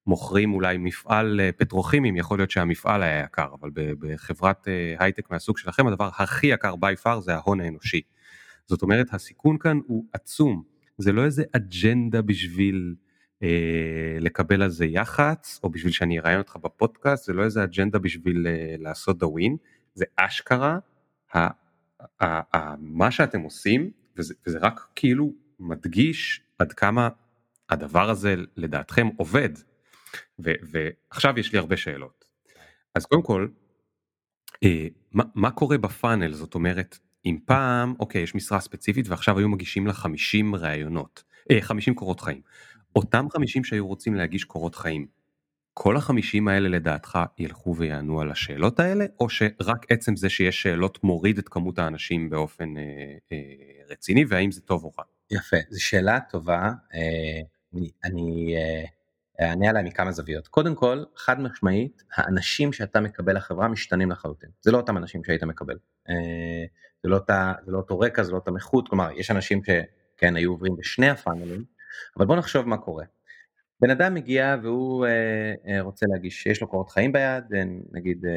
[0.07, 4.67] מוכרים אולי מפעל אה, פטרוכימיים, יכול להיות שהמפעל היה יקר, אבל בחברת
[4.99, 8.01] הייטק מהסוג שלכם, הדבר הכי יקר by far זה ההון האנושי.
[8.67, 10.63] זאת אומרת, הסיכון כאן הוא עצום,
[10.97, 12.95] זה לא איזה אג'נדה בשביל
[13.43, 17.99] אה, לקבל על זה יח"צ, או בשביל שאני אראיין אותך בפודקאסט, זה לא איזה אג'נדה
[17.99, 19.57] בשביל אה, לעשות דאווין,
[19.93, 20.79] זה אשכרה,
[21.33, 21.49] ה, ה,
[22.21, 27.09] ה, ה, מה שאתם עושים, וזה, וזה רק כאילו מדגיש עד כמה
[27.69, 29.49] הדבר הזה לדעתכם עובד.
[30.39, 32.25] ו, ועכשיו יש לי הרבה שאלות.
[32.95, 33.47] אז קודם כל,
[34.63, 36.33] אה, מה, מה קורה בפאנל?
[36.33, 41.61] זאת אומרת, אם פעם, אוקיי, יש משרה ספציפית ועכשיו היו מגישים לה 50 ראיונות, אה,
[41.61, 42.41] 50 קורות חיים.
[42.95, 45.07] אותם 50 שהיו רוצים להגיש קורות חיים,
[45.73, 51.03] כל החמישים האלה לדעתך ילכו ויענו על השאלות האלה, או שרק עצם זה שיש שאלות
[51.03, 52.83] מוריד את כמות האנשים באופן אה,
[53.31, 53.37] אה,
[53.89, 55.03] רציני, והאם זה טוב או רע?
[55.31, 57.41] יפה, זו שאלה טובה, אה,
[58.03, 58.85] אני, אה,
[59.41, 60.47] אענה עליה מכמה זוויות.
[60.47, 64.49] קודם כל, חד משמעית, האנשים שאתה מקבל לחברה משתנים לחלוטין.
[64.61, 65.77] זה לא אותם אנשים שהיית מקבל.
[66.09, 66.65] אה,
[67.05, 70.35] זה לא, אותה, זה לא אותו רקע, זה לא אותה איכות, כלומר, יש אנשים שכן
[70.35, 71.63] היו עוברים בשני הפאנלים,
[72.17, 73.05] אבל בוא נחשוב מה קורה.
[73.81, 78.25] בן אדם מגיע והוא אה, אה, רוצה להגיש, יש לו קורות חיים ביד, אה, נגיד
[78.25, 78.31] אה,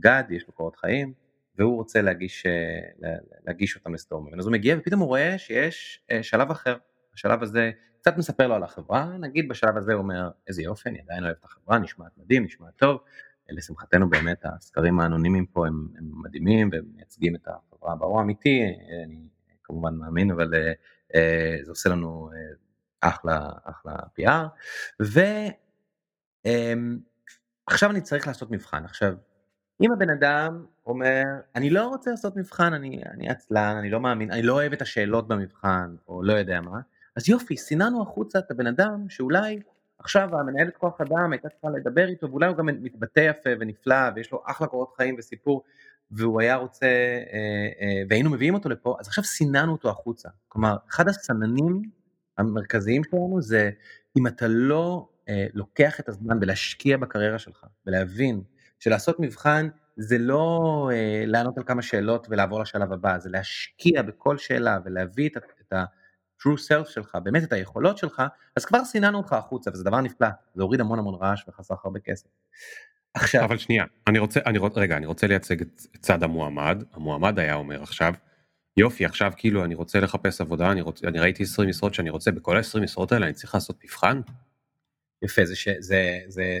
[0.00, 1.12] גד, יש לו קורות חיים,
[1.58, 3.10] והוא רוצה להגיש, אה,
[3.46, 4.38] להגיש אותם לסטורמים.
[4.38, 6.76] אז הוא מגיע ופתאום הוא רואה שיש אה, שלב אחר.
[7.14, 7.70] השלב הזה
[8.00, 11.36] קצת מספר לו על החברה, נגיד בשלב הזה הוא אומר, איזה יופי, אני עדיין אוהב
[11.40, 12.98] את החברה, נשמעת מדהים, נשמע טוב.
[13.50, 18.62] לשמחתנו באמת הסקרים האנונימיים פה הם, הם מדהימים והם מייצגים את החברה באור האמיתי,
[19.04, 19.28] אני
[19.64, 20.72] כמובן מאמין, אבל אה,
[21.14, 22.38] אה, זה עושה לנו אה,
[23.00, 24.48] אחלה, אחלה PR.
[25.00, 28.84] ועכשיו אמ, אני צריך לעשות מבחן.
[28.84, 29.14] עכשיו,
[29.80, 31.22] אם הבן אדם אומר,
[31.54, 34.82] אני לא רוצה לעשות מבחן, אני, אני עצלן, אני לא מאמין, אני לא אוהב את
[34.82, 36.80] השאלות במבחן, או לא יודע מה,
[37.16, 39.60] אז יופי, סיננו החוצה את הבן אדם שאולי
[39.98, 44.32] עכשיו המנהלת כוח אדם הייתה צריכה לדבר איתו, ואולי הוא גם מתבטא יפה ונפלא, ויש
[44.32, 45.62] לו אחלה קורות חיים וסיפור,
[46.10, 50.28] והוא היה רוצה, אה, אה, והיינו מביאים אותו לפה, אז עכשיו סיננו אותו החוצה.
[50.48, 51.82] כלומר, אחד הסננים
[52.38, 53.70] המרכזיים שלנו זה
[54.18, 58.42] אם אתה לא אה, לוקח את הזמן ולהשקיע בקריירה שלך, ולהבין
[58.78, 64.38] שלעשות מבחן זה לא אה, לענות על כמה שאלות ולעבור לשלב הבא, זה להשקיע בכל
[64.38, 65.72] שאלה ולהביא את, את
[66.40, 68.22] ה-true self שלך, באמת את היכולות שלך,
[68.56, 72.00] אז כבר סיננו אותך החוצה, וזה דבר נפלא, זה הוריד המון המון רעש וחסך הרבה
[72.00, 72.28] כסף.
[73.14, 73.44] עכשיו...
[73.44, 77.54] אבל שנייה, אני רוצה, אני רוצה, רגע, אני רוצה לייצג את צד המועמד, המועמד היה
[77.54, 78.14] אומר עכשיו,
[78.76, 82.30] יופי עכשיו כאילו אני רוצה לחפש עבודה אני רוצה אני ראיתי 20 משרות שאני רוצה
[82.30, 84.20] בכל ה-20 משרות האלה אני צריך לעשות מבחן.
[85.22, 86.60] יפה זה שזה זה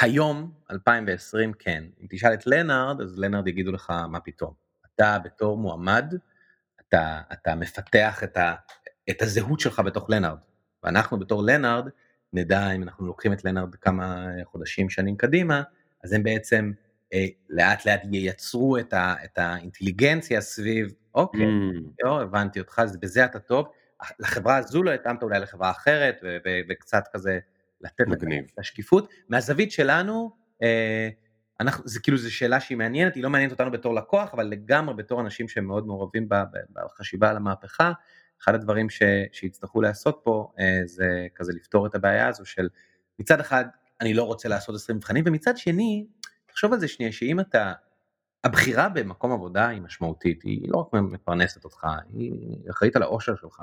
[0.00, 4.52] היום 2020 כן אם תשאל את לנארד אז לנארד יגידו לך מה פתאום
[4.94, 6.14] אתה בתור מועמד
[6.88, 8.54] אתה אתה מפתח את, ה,
[9.10, 10.38] את הזהות שלך בתוך לנארד
[10.84, 11.88] ואנחנו בתור לנארד
[12.32, 15.62] נדע אם אנחנו לוקחים את לנארד כמה חודשים שנים קדימה
[16.04, 16.72] אז הם בעצם
[17.14, 22.04] אה, לאט לאט ייצרו את, ה, את האינטליגנציה סביב אוקיי, mm.
[22.04, 23.68] יו, הבנתי אותך, אז בזה אתה טוב.
[24.18, 27.38] לחברה הזו לא התאמת אולי לחברה אחרת, ו- ו- וקצת כזה
[27.80, 29.08] לתת את השקיפות.
[29.28, 30.30] מהזווית שלנו,
[30.62, 31.08] אה,
[31.60, 34.94] אנחנו, זה כאילו זו שאלה שהיא מעניינת, היא לא מעניינת אותנו בתור לקוח, אבל לגמרי
[34.94, 36.28] בתור אנשים שהם מאוד מעורבים
[36.72, 37.92] בחשיבה על המהפכה,
[38.42, 42.68] אחד הדברים ש, שיצטרכו לעשות פה אה, זה כזה לפתור את הבעיה הזו של
[43.18, 43.64] מצד אחד
[44.00, 46.06] אני לא רוצה לעשות 20 מבחנים, ומצד שני,
[46.46, 47.72] תחשוב על זה שנייה, שאם אתה
[48.44, 52.32] הבחירה במקום עבודה היא משמעותית, היא לא רק מפרנסת אותך, היא
[52.70, 53.62] אחראית על האושר שלך.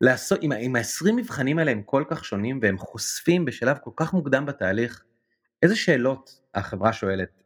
[0.00, 4.46] ולעשות, אם ה-20 מבחנים האלה הם כל כך שונים והם חושפים בשלב כל כך מוקדם
[4.46, 5.04] בתהליך
[5.62, 7.42] איזה שאלות החברה שואלת?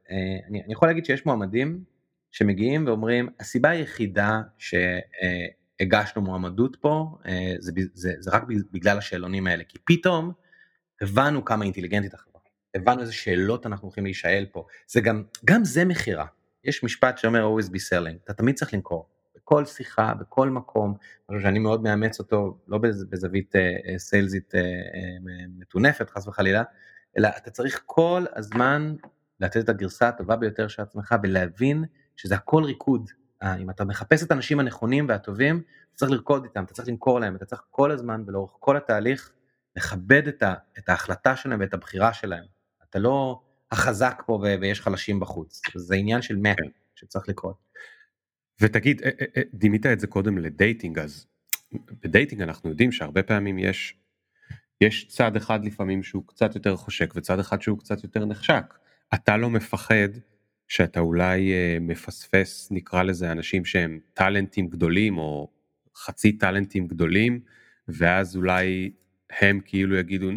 [0.49, 1.85] אני יכול להגיד שיש מועמדים
[2.33, 7.19] שמגיעים ואומרים, הסיבה היחידה שהגשנו מועמדות פה
[7.95, 10.33] זה רק בגלל השאלונים האלה, כי פתאום
[11.01, 12.41] הבנו כמה אינטליגנטית החברה,
[12.75, 16.27] הבנו איזה שאלות אנחנו הולכים להישאל פה, זה גם, גם זה מכירה,
[16.65, 20.95] יש משפט שאומר always be selling, אתה תמיד צריך למכור, בכל שיחה, בכל מקום,
[21.31, 23.55] משהו שאני מאוד מאמץ אותו, לא בזווית
[23.97, 24.55] סיילזית
[25.59, 26.63] מטונפת חס וחלילה,
[27.19, 28.95] אלא אתה צריך כל הזמן
[29.41, 31.85] לתת את הגרסה הטובה ביותר של עצמך ולהבין
[32.17, 33.11] שזה הכל ריקוד,
[33.59, 37.37] אם אתה מחפש את האנשים הנכונים והטובים, אתה צריך לרקוד איתם, אתה צריך למכור להם,
[37.37, 39.33] אתה צריך כל הזמן ולאורך כל התהליך
[39.77, 42.45] לכבד את, ה, את ההחלטה שלהם ואת הבחירה שלהם.
[42.91, 43.41] אתה לא
[43.73, 46.57] החזק פה ויש חלשים בחוץ, זה עניין של מק
[46.95, 47.57] שצריך לקרות.
[48.61, 49.03] ותגיד,
[49.55, 51.27] דימית את זה קודם ל dating, אז
[52.03, 53.99] ב dating אנחנו יודעים שהרבה פעמים יש,
[54.81, 58.75] יש צד אחד לפעמים שהוא קצת יותר חושק וצד אחד שהוא קצת יותר נחשק.
[59.15, 60.09] אתה לא מפחד
[60.73, 65.49] שאתה אולי מפספס נקרא לזה אנשים שהם טאלנטים גדולים או
[65.97, 67.41] חצי טאלנטים גדולים
[67.89, 68.93] ואז אולי
[69.41, 70.31] הם כאילו יגידו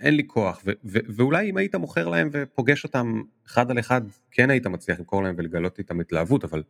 [0.00, 4.00] אין לי כוח ואולי אם היית מוכר להם ופוגש אותם אחד על אחד
[4.30, 6.62] כן היית מצליח למכור להם ולגלות איתם התלהבות אבל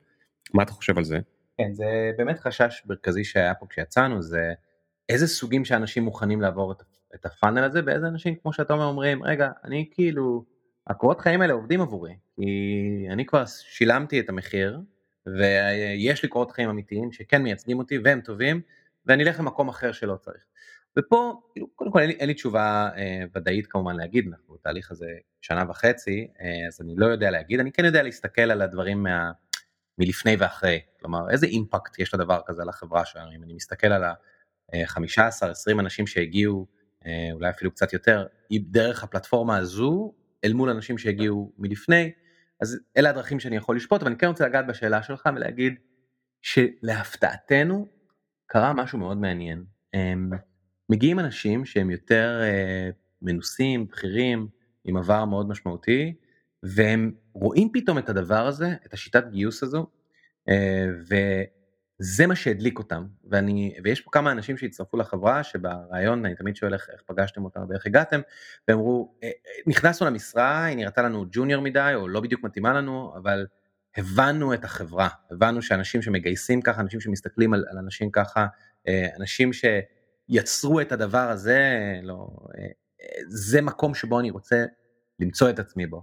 [0.54, 1.18] מה אתה חושב על זה?
[1.58, 4.52] כן זה באמת חשש מרכזי שהיה פה כשיצאנו זה
[5.08, 6.82] איזה סוגים שאנשים מוכנים לעבור את,
[7.14, 10.57] את הפאנל הזה ואיזה אנשים כמו שאתה אומר אומרים רגע אני כאילו
[10.88, 14.80] הקורות חיים האלה עובדים עבורי כי אני כבר שילמתי את המחיר
[15.26, 18.60] ויש לי קורות חיים אמיתיים שכן מייצגים אותי והם טובים
[19.06, 20.42] ואני אלך למקום אחר שלא צריך.
[20.98, 24.90] ופה, כאילו, קודם כל אין לי, אין לי תשובה אה, ודאית כמובן להגיד, אנחנו בתהליך
[24.90, 25.06] הזה
[25.40, 29.30] שנה וחצי, אה, אז אני לא יודע להגיד, אני כן יודע להסתכל על הדברים מה,
[29.98, 34.04] מלפני ואחרי, כלומר איזה אימפקט יש לדבר כזה על החברה שלנו, אם אני מסתכל על
[34.04, 36.66] ה-15-20 אנשים שהגיעו,
[37.06, 40.14] אה, אולי אפילו קצת יותר, דרך הפלטפורמה הזו,
[40.44, 42.12] אל מול אנשים שהגיעו מלפני,
[42.60, 45.74] אז אלה הדרכים שאני יכול לשפוט, אבל אני כן רוצה לגעת בשאלה שלך ולהגיד
[46.42, 47.88] שלהפתעתנו
[48.46, 49.64] קרה משהו מאוד מעניין.
[50.88, 52.90] מגיעים אנשים שהם יותר אה,
[53.22, 54.48] מנוסים, בכירים,
[54.84, 56.14] עם עבר מאוד משמעותי,
[56.62, 59.86] והם רואים פתאום את הדבר הזה, את השיטת גיוס הזו,
[62.00, 63.06] אה, וזה מה שהדליק אותם.
[63.24, 67.60] ואני, ויש פה כמה אנשים שהצטרפו לחברה, שברעיון אני תמיד שואל איך, איך פגשתם אותם
[67.68, 68.20] ואיך הגעתם,
[68.68, 69.30] והם אמרו, אה,
[69.66, 73.46] נכנסנו למשרה, היא נראתה לנו ג'וניור מדי, או לא בדיוק מתאימה לנו, אבל
[73.96, 78.46] הבנו את החברה, הבנו שאנשים שמגייסים ככה, אנשים שמסתכלים על, על אנשים ככה,
[79.18, 79.64] אנשים ש...
[80.28, 81.60] יצרו את הדבר הזה,
[82.02, 82.28] לא,
[83.26, 84.64] זה מקום שבו אני רוצה
[85.20, 86.02] למצוא את עצמי בו.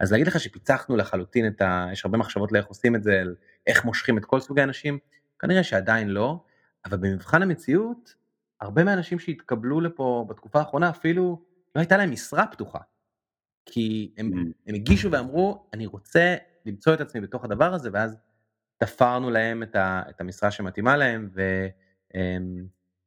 [0.00, 1.88] אז להגיד לך שפיצחנו לחלוטין את ה...
[1.92, 3.22] יש הרבה מחשבות לאיך עושים את זה,
[3.66, 4.98] איך מושכים את כל סוגי האנשים,
[5.38, 6.44] כנראה שעדיין לא,
[6.84, 8.14] אבל במבחן המציאות,
[8.60, 11.42] הרבה מהאנשים שהתקבלו לפה בתקופה האחרונה אפילו
[11.74, 12.78] לא הייתה להם משרה פתוחה.
[13.66, 14.52] כי הם, mm.
[14.66, 16.36] הם הגישו ואמרו, אני רוצה
[16.66, 18.16] למצוא את עצמי בתוך הדבר הזה, ואז
[18.78, 21.66] תפרנו להם את, ה, את המשרה שמתאימה להם, ו...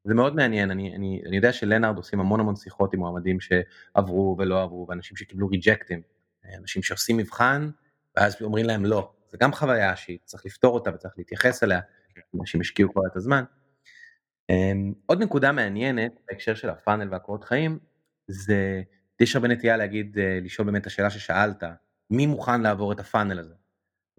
[0.03, 4.35] זה מאוד מעניין, אני, אני, אני יודע שלנארד עושים המון המון שיחות עם מועמדים שעברו
[4.39, 6.01] ולא עברו, ואנשים שקיבלו ריג'קטים,
[6.57, 7.69] אנשים שעושים מבחן,
[8.15, 9.11] ואז אומרים להם לא.
[9.31, 11.79] זה גם חוויה שצריך לפתור אותה וצריך להתייחס אליה,
[12.39, 13.43] אנשים השקיעו כבר את הזמן.
[14.49, 17.79] אמ, עוד נקודה מעניינת בהקשר של הפאנל והקורות חיים,
[18.27, 18.81] זה,
[19.19, 21.63] יש הרבה נטייה להגיד, אה, לשאול באמת את השאלה ששאלת,
[22.09, 23.53] מי מוכן לעבור את הפאנל הזה?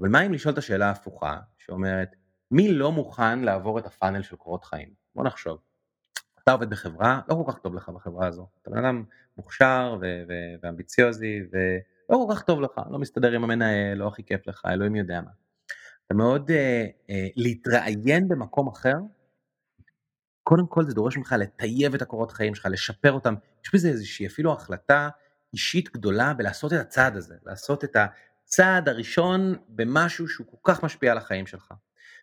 [0.00, 2.16] אבל מה אם לשאול את השאלה ההפוכה, שאומרת,
[2.50, 4.88] מי לא מוכן לעבור את הפאנל של קורות חיים?
[5.14, 5.58] בוא נחשוב.
[6.42, 9.04] אתה עובד בחברה, לא כל כך טוב לך בחברה הזו, אתה בן אדם
[9.36, 11.40] מוכשר ו- ו- ואמביציוזי
[12.10, 15.20] ולא כל כך טוב לך, לא מסתדר עם המנהל, לא הכי כיף לך, אלוהים יודע
[15.20, 15.30] מה.
[16.06, 18.96] אתה מאוד אה, אה, להתראיין במקום אחר,
[20.42, 23.34] קודם כל זה דורש ממך לטייב את הקורות חיים שלך, לשפר אותם,
[23.64, 25.08] יש בזה איזושהי אפילו החלטה
[25.52, 31.12] אישית גדולה בלעשות את הצעד הזה, לעשות את הצעד הראשון במשהו שהוא כל כך משפיע
[31.12, 31.72] על החיים שלך.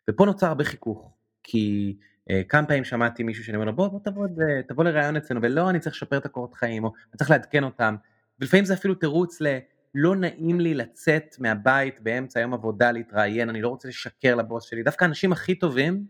[0.09, 1.11] ופה נוצר הרבה חיכוך,
[1.43, 1.97] כי
[2.29, 4.27] אה, כמה פעמים שמעתי מישהו שאני אומר לו בוא, בוא תבוא,
[4.67, 7.95] תבוא לראיון אצלנו ולא אני צריך לשפר את הקורות חיים או אני צריך לעדכן אותם
[8.39, 9.57] ולפעמים זה אפילו תירוץ ל...
[9.99, 14.83] לא נעים לי לצאת מהבית באמצע יום עבודה להתראיין, אני לא רוצה לשקר לבוס שלי,
[14.83, 16.05] דווקא האנשים הכי טובים,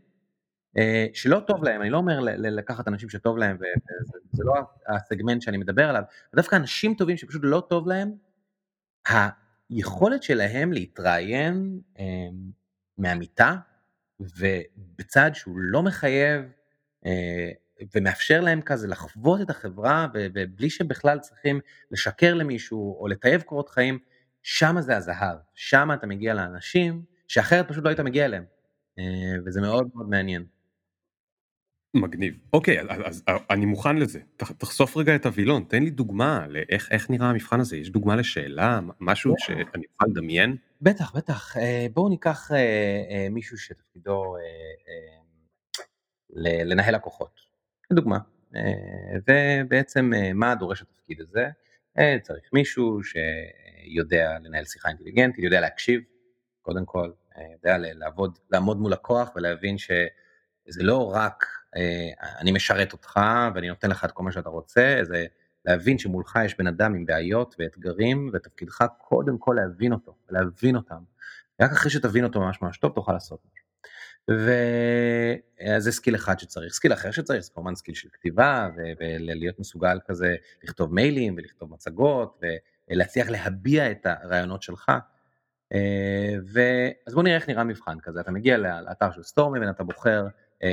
[0.77, 4.53] אה, שלא טוב להם, אני לא אומר לקחת אנשים שטוב להם, וזה לא
[4.87, 6.01] הסגמנט שאני מדבר עליו,
[6.35, 8.11] דווקא אנשים טובים שפשוט לא טוב להם,
[9.69, 12.27] היכולת שלהם להתראיין אה,
[12.97, 13.55] מהמיטה
[14.19, 16.41] ובצעד שהוא לא מחייב
[17.05, 17.51] אה,
[17.95, 21.59] ומאפשר להם כזה לחוות את החברה ובלי שהם בכלל צריכים
[21.91, 23.99] לשקר למישהו או לטייב קורות חיים,
[24.43, 28.43] שם זה הזהב, שם אתה מגיע לאנשים שאחרת פשוט לא היית מגיע אליהם,
[28.99, 29.03] אה,
[29.45, 30.45] וזה מאוד מאוד מעניין.
[31.93, 32.39] מגניב.
[32.53, 34.19] אוקיי, אז, אז אני מוכן לזה.
[34.37, 37.77] תחשוף רגע את הווילון, תן לי דוגמה לאיך איך נראה המבחן הזה.
[37.77, 40.55] יש דוגמה לשאלה, משהו שאני אוכל לדמיין?
[40.81, 41.57] בטח, בטח.
[41.57, 44.35] אה, בואו ניקח אה, מישהו שתפקידו
[46.29, 47.39] לנהל לקוחות,
[47.91, 48.17] לדוגמה.
[49.27, 51.49] ובעצם מה דורש התפקיד הזה?
[52.21, 56.01] צריך מישהו שיודע לנהל שיחה אינטליגנטית, יודע להקשיב,
[56.61, 57.11] קודם כל,
[57.53, 61.45] יודע לעבוד, לעמוד מול לקוח ולהבין שזה לא רק
[62.39, 63.19] אני משרת אותך
[63.55, 65.25] ואני נותן לך את כל מה שאתה רוצה, זה
[65.65, 71.03] להבין שמולך יש בן אדם עם בעיות ואתגרים, ותפקידך קודם כל להבין אותו, להבין אותם.
[71.61, 73.66] רק אחרי שתבין אותו ממש ממש טוב תוכל לעשות משהו.
[74.31, 78.69] וזה skill אחד שצריך, skill אחר שצריך זה כמובן skill של כתיבה
[78.99, 82.41] ולהיות מסוגל כזה לכתוב מיילים ולכתוב מצגות
[82.91, 84.91] ולהצליח להביע את הרעיונות שלך.
[87.07, 90.27] אז בוא נראה איך נראה מבחן כזה, אתה מגיע לאתר של סטורמי ואתה בוחר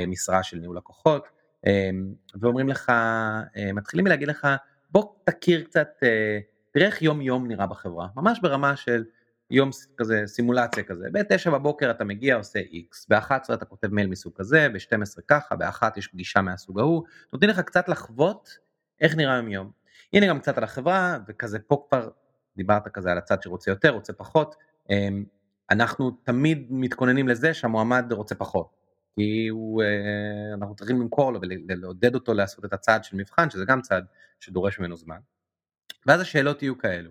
[0.07, 1.29] משרה של ניהול לקוחות
[2.41, 2.93] ואומרים לך,
[3.75, 4.49] מתחילים להגיד לך
[4.91, 5.89] בוא תכיר קצת,
[6.71, 9.05] תראה איך יום יום נראה בחברה, ממש ברמה של
[9.55, 14.33] יום כזה, סימולציה כזה, ב-9 בבוקר אתה מגיע עושה X, ב-11 אתה כותב מייל מסוג
[14.37, 17.03] כזה, ב-12 ככה, ב-1 יש פגישה מהסוג ההוא,
[17.33, 18.59] נותנים לך קצת לחוות
[19.01, 19.71] איך נראה יום יום.
[20.13, 22.09] הנה גם קצת על החברה, וכזה פה כבר
[22.57, 24.55] דיברת כזה על הצד שרוצה יותר, רוצה פחות,
[25.71, 28.77] אנחנו תמיד מתכוננים לזה שהמועמד רוצה פחות.
[29.15, 29.83] כי הוא,
[30.55, 34.05] אנחנו צריכים למכור לו ולעודד אותו לעשות את הצעד של מבחן, שזה גם צעד
[34.41, 35.19] שדורש ממנו זמן.
[36.07, 37.11] ואז השאלות יהיו כאלו.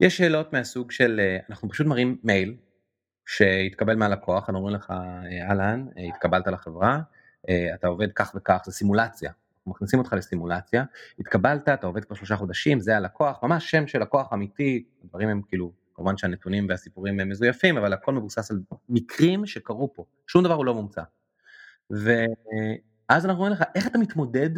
[0.00, 1.20] יש שאלות מהסוג של,
[1.50, 2.56] אנחנו פשוט מראים מייל
[3.26, 4.92] שהתקבל מהלקוח, אנחנו אומרים לך,
[5.42, 7.00] אהלן, התקבלת לחברה,
[7.74, 9.32] אתה עובד כך וכך, זה סימולציה,
[9.66, 10.84] מכניסים אותך לסימולציה,
[11.18, 15.42] התקבלת, אתה עובד כבר שלושה חודשים, זה הלקוח, ממש שם של לקוח אמיתי, הדברים הם
[15.48, 20.54] כאילו, כמובן שהנתונים והסיפורים הם מזויפים, אבל הכל מבוסס על מקרים שקרו פה, שום דבר
[20.54, 21.02] הוא לא מומצא.
[21.90, 24.50] ואז אנחנו אומרים לך, איך אתה מתמודד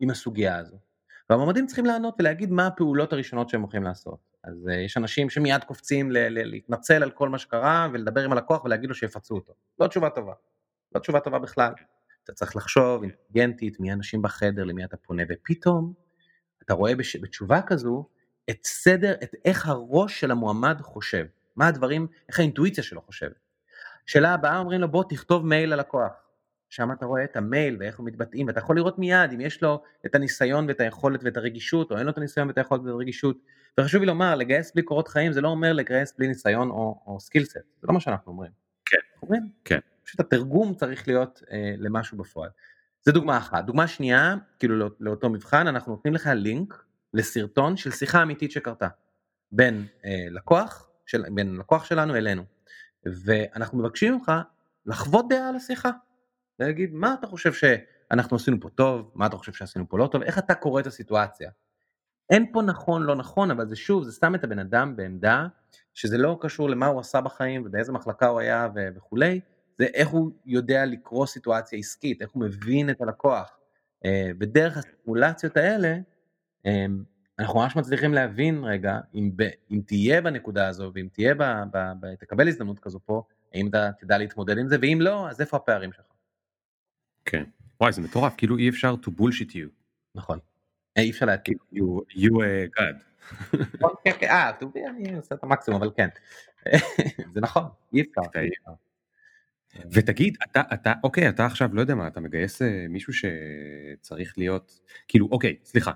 [0.00, 0.76] עם הסוגיה הזו?
[1.30, 4.31] והמועמדים צריכים לענות ולהגיד מה הפעולות הראשונות שהם הולכים לעשות.
[4.44, 8.32] אז uh, יש אנשים שמיד קופצים ל- ל- להתנצל על כל מה שקרה ולדבר עם
[8.32, 9.52] הלקוח ולהגיד לו שיפצו אותו.
[9.78, 10.32] לא תשובה טובה.
[10.94, 11.72] לא תשובה טובה בכלל.
[12.24, 15.92] אתה צריך לחשוב אינטליגנטית מי האנשים בחדר, למי אתה פונה, ופתאום
[16.62, 17.16] אתה רואה בש...
[17.16, 18.08] בתשובה כזו
[18.50, 21.26] את סדר, את איך הראש של המועמד חושב.
[21.56, 23.38] מה הדברים, איך האינטואיציה שלו חושבת.
[24.06, 26.12] שאלה הבאה אומרים לו בוא תכתוב מייל ללקוח.
[26.70, 29.82] שם אתה רואה את המייל ואיך הוא מתבטאים, ואתה יכול לראות מיד אם יש לו
[30.06, 33.38] את הניסיון ואת היכולת ואת הרגישות, או אין לו את הניסיון ואת היכולת ואת הרגישות.
[33.80, 37.20] וחשוב לי לומר, לגייס בלי קורות חיים זה לא אומר לגייס בלי ניסיון או, או
[37.20, 38.50] skill set, זה לא מה שאנחנו אומרים.
[38.84, 38.98] כן.
[39.22, 39.48] אומרים?
[39.64, 39.78] כן.
[40.04, 42.50] פשוט התרגום צריך להיות אה, למשהו בפועל.
[43.02, 43.64] זה דוגמה אחת.
[43.64, 48.88] דוגמה שנייה, כאילו לא, לאותו מבחן, אנחנו נותנים לך לינק לסרטון של שיחה אמיתית שקרתה
[49.52, 52.42] בין אה, לקוח, של, בין לקוח שלנו אלינו.
[53.24, 54.32] ואנחנו מבקשים ממך
[54.86, 55.90] לחוות דעה על השיחה.
[56.58, 60.22] להגיד מה אתה חושב שאנחנו עשינו פה טוב, מה אתה חושב שעשינו פה לא טוב,
[60.22, 61.50] איך אתה קורא את הסיטואציה.
[62.30, 65.46] אין פה נכון לא נכון אבל זה שוב זה שם את הבן אדם בעמדה
[65.94, 69.40] שזה לא קשור למה הוא עשה בחיים ובאיזה מחלקה הוא היה ו- וכולי,
[69.78, 73.58] זה איך הוא יודע לקרוא סיטואציה עסקית, איך הוא מבין את הלקוח.
[74.04, 75.98] אה, ודרך הסימולציות האלה
[77.38, 81.42] אנחנו ממש מצליחים להבין רגע אם, ב, אם תהיה בנקודה הזו ואם תהיה ב,
[81.72, 83.22] ב, ב, תקבל הזדמנות כזו פה,
[83.54, 86.04] האם אתה תדע להתמודד עם זה ואם לא אז איפה הפערים שלך.
[87.24, 87.44] כן.
[87.80, 89.68] וואי זה מטורף כאילו אי אפשר to bullshit you.
[90.14, 90.38] נכון.
[90.96, 91.54] אי אפשר להתקיל.
[91.74, 92.30] you,
[92.78, 93.02] god.
[94.04, 94.50] כן, כן, אה,
[94.88, 96.08] אני עושה את המקסימום אבל כן.
[97.34, 97.62] זה נכון
[97.94, 98.20] אי אפשר.
[99.92, 104.80] ותגיד אתה אתה אוקיי אתה עכשיו לא יודע מה אתה מגייס אה, מישהו שצריך להיות
[105.08, 105.92] כאילו אוקיי סליחה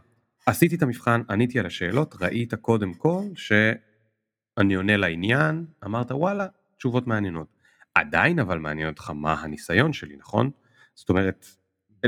[0.46, 6.46] עשיתי את המבחן עניתי על השאלות ראית קודם כל שאני עונה לעניין אמרת וואלה
[6.78, 7.46] תשובות מעניינות
[7.94, 10.50] עדיין אבל מעניין אותך מה הניסיון שלי נכון
[10.96, 11.46] זאת אומרת,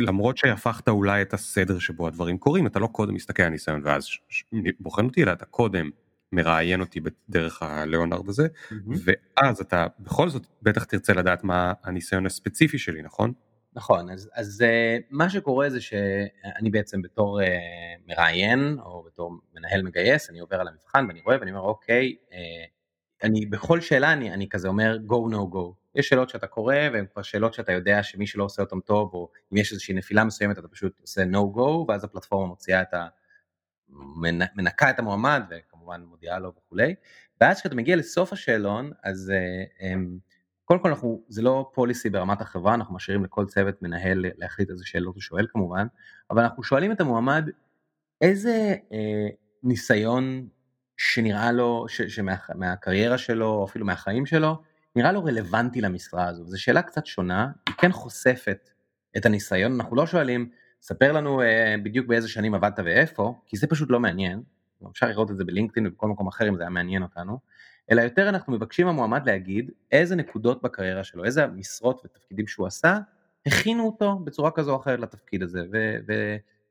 [0.00, 4.06] למרות שהפכת אולי את הסדר שבו הדברים קורים, אתה לא קודם מסתכל על ניסיון ואז
[4.80, 5.90] בוחן אותי, אלא אתה קודם
[6.32, 8.74] מראיין אותי בדרך הליאונרד הזה, mm-hmm.
[9.04, 13.32] ואז אתה בכל זאת בטח תרצה לדעת מה הניסיון הספציפי שלי, נכון?
[13.74, 17.44] נכון, אז, אז uh, מה שקורה זה שאני בעצם בתור uh,
[18.08, 22.34] מראיין, או בתור מנהל מגייס, אני עובר על המבחן ואני רואה ואני אומר, אוקיי, uh,
[23.22, 25.72] אני בכל שאלה אני, אני כזה אומר go no go.
[25.94, 29.28] יש שאלות שאתה קורא והן כבר שאלות שאתה יודע שמי שלא עושה אותן טוב או
[29.52, 33.06] אם יש איזושהי נפילה מסוימת אתה פשוט עושה no go ואז הפלטפורמה מוציאה את ה...
[34.54, 36.94] מנקה את המועמד וכמובן מודיעה לו וכולי.
[37.40, 39.32] ואז כשאתה מגיע לסוף השאלון אז
[39.80, 39.94] אה,
[40.64, 44.86] קודם כל אנחנו זה לא פוליסי ברמת החברה אנחנו משאירים לכל צוות מנהל להחליט איזה
[44.86, 45.86] שאלות הוא שואל כמובן
[46.30, 47.50] אבל אנחנו שואלים את המועמד
[48.20, 49.28] איזה אה,
[49.62, 50.48] ניסיון
[50.98, 54.62] שנראה לו, שמהקריירה שלו, או אפילו מהחיים שלו,
[54.96, 56.44] נראה לו רלוונטי למשרה הזו.
[56.46, 58.70] זו שאלה קצת שונה, היא כן חושפת
[59.16, 60.50] את הניסיון, אנחנו לא שואלים,
[60.82, 64.42] ספר לנו אה, בדיוק באיזה שנים עבדת ואיפה, כי זה פשוט לא מעניין,
[64.90, 67.38] אפשר לראות את זה בלינקדאין ובכל מקום אחר אם זה היה מעניין אותנו,
[67.90, 72.98] אלא יותר אנחנו מבקשים מהמועמד להגיד איזה נקודות בקריירה שלו, איזה משרות ותפקידים שהוא עשה,
[73.46, 75.60] הכינו אותו בצורה כזו או אחרת לתפקיד הזה,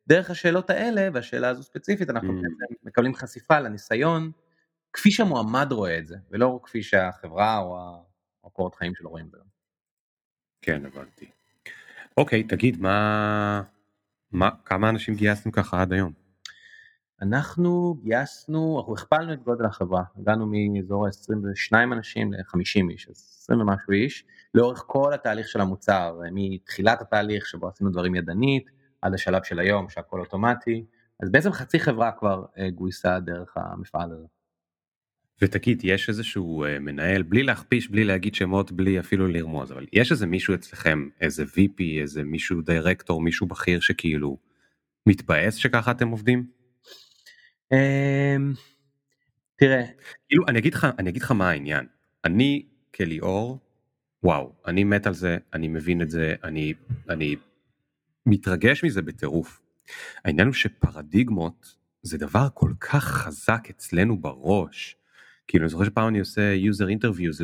[0.07, 2.75] ודרך השאלות האלה, והשאלה הזו ספציפית, אנחנו mm.
[2.83, 4.31] מקבלים חשיפה לניסיון,
[4.93, 7.77] כפי שהמועמד רואה את זה, ולא כפי שהחברה או
[8.45, 9.37] הקורות חיים שלו רואים את זה.
[10.61, 11.29] כן, הבנתי.
[12.17, 13.61] אוקיי, תגיד, מה...
[14.31, 16.11] מה, כמה אנשים גייסנו ככה עד היום?
[17.21, 23.61] אנחנו גייסנו, אנחנו הכפלנו את גודל החברה, הגענו מאזור ה-22 אנשים ל-50 איש, אז 20
[23.61, 28.69] ומשהו איש, לאורך כל התהליך של המוצר, מתחילת התהליך שבו עשינו דברים ידנית,
[29.01, 30.85] עד השלב של היום שהכל אוטומטי,
[31.23, 34.25] אז בעצם חצי חברה כבר אה, גויסה דרך המפעל הזה.
[35.41, 40.11] ותגיד, יש איזשהו אה, מנהל, בלי להכפיש, בלי להגיד שמות, בלי אפילו לרמוז, אבל יש
[40.11, 44.37] איזה מישהו אצלכם, איזה VP, איזה מישהו דירקטור, מישהו בכיר שכאילו
[45.05, 46.47] מתבאס שככה אתם עובדים?
[47.71, 48.53] אמ,
[49.55, 49.83] תראה,
[50.29, 51.85] כאילו אני אגיד לך, אני אגיד לך מה העניין,
[52.25, 53.59] אני כליאור,
[54.23, 56.73] וואו, אני מת על זה, אני מבין את זה, אני,
[57.09, 57.35] אני
[58.27, 59.61] מתרגש מזה בטירוף.
[60.25, 64.95] העניין הוא שפרדיגמות זה דבר כל כך חזק אצלנו בראש.
[65.47, 67.43] כאילו אני זוכר שפעם אני עושה user interviews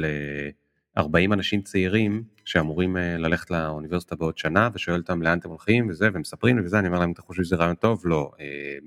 [0.97, 6.09] ל-40 אנשים צעירים שאמורים אה, ללכת לאוניברסיטה בעוד שנה ושואל אותם לאן אתם הולכים וזה
[6.13, 8.01] ומספרים וזה אני אומר להם אתם חושבים שזה רעיון טוב.
[8.05, 8.45] לא אה,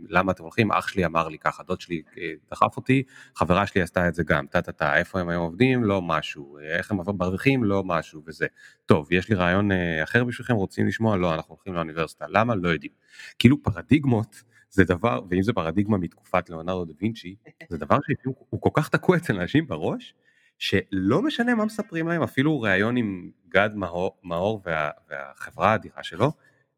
[0.08, 0.72] למה אתם הולכים?
[0.72, 3.02] אח שלי אמר לי ככה דוד שלי אה, דחף אותי
[3.34, 5.84] חברה שלי עשתה את זה גם טה טה טה איפה הם היום עובדים?
[5.84, 7.64] לא משהו איך הם מרוויחים?
[7.64, 8.46] לא משהו וזה.
[8.86, 9.70] טוב יש לי רעיון
[10.02, 11.16] אחר בשבילכם רוצים לשמוע?
[11.16, 12.26] לא אנחנו הולכים לאוניברסיטה.
[12.28, 12.54] למה?
[12.54, 12.92] לא יודעים.
[13.38, 14.42] כאילו פרדיגמות.
[14.70, 17.36] זה דבר, ואם זה פרדיגמה מתקופת ליאונרדו דה וינצ'י,
[17.68, 20.14] זה דבר שהוא כל כך תקוע אצל אנשים בראש,
[20.58, 26.32] שלא משנה מה מספרים להם, אפילו ראיון עם גד מאור, מאור וה, והחברה האדירה שלו,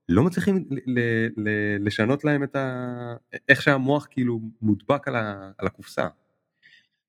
[0.08, 1.00] לא מצליחים ל,
[1.36, 1.48] ל,
[1.86, 3.14] לשנות להם את ה...
[3.48, 6.08] איך שהמוח כאילו מודבק על, ה, על הקופסה.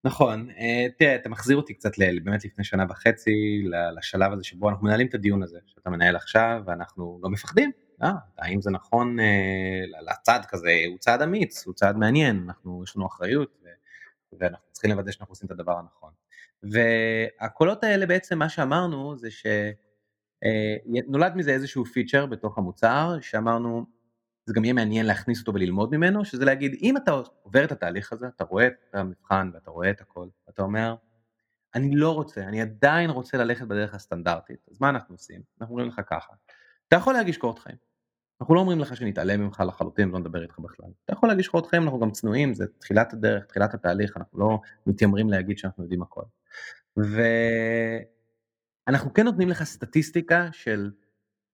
[0.03, 1.91] נכון, אה, תראה, אתה מחזיר אותי קצת
[2.23, 3.63] באמת לפני שנה וחצי
[3.97, 7.71] לשלב הזה שבו אנחנו מנהלים את הדיון הזה שאתה מנהל עכשיו ואנחנו לא מפחדים,
[8.03, 12.95] אה, האם זה נכון אה, לצעד כזה, הוא צעד אמיץ, הוא צעד מעניין, אנחנו, יש
[12.95, 13.57] לנו אחריות
[14.39, 16.11] ואנחנו צריכים לוודא שאנחנו עושים את הדבר הנכון.
[16.63, 19.29] והקולות האלה בעצם מה שאמרנו זה
[20.41, 23.85] שנולד מזה איזשהו פיצ'ר בתוך המוצר שאמרנו
[24.45, 28.13] זה גם יהיה מעניין להכניס אותו וללמוד ממנו שזה להגיד אם אתה עובר את התהליך
[28.13, 30.95] הזה אתה רואה את המבחן ואתה רואה את הכל אתה אומר
[31.75, 35.89] אני לא רוצה אני עדיין רוצה ללכת בדרך הסטנדרטית אז מה אנחנו עושים אנחנו אומרים
[35.89, 36.33] לך ככה
[36.87, 37.89] אתה יכול להגיש קורות חיים
[38.41, 40.89] אנחנו לא אומרים לך שנתעלם ממך לחלוטין ולא נדבר איתך בכלל.
[41.05, 44.59] אתה יכול להגיש קורות חיים, אנחנו גם צנועים, זה תחילת הדרך, תחילת התהליך, אנחנו לא
[44.85, 46.21] מתיימרים להגיד שאנחנו יודעים הכל.
[48.87, 50.91] ואנחנו כן נותנים לך סטטיסטיקה של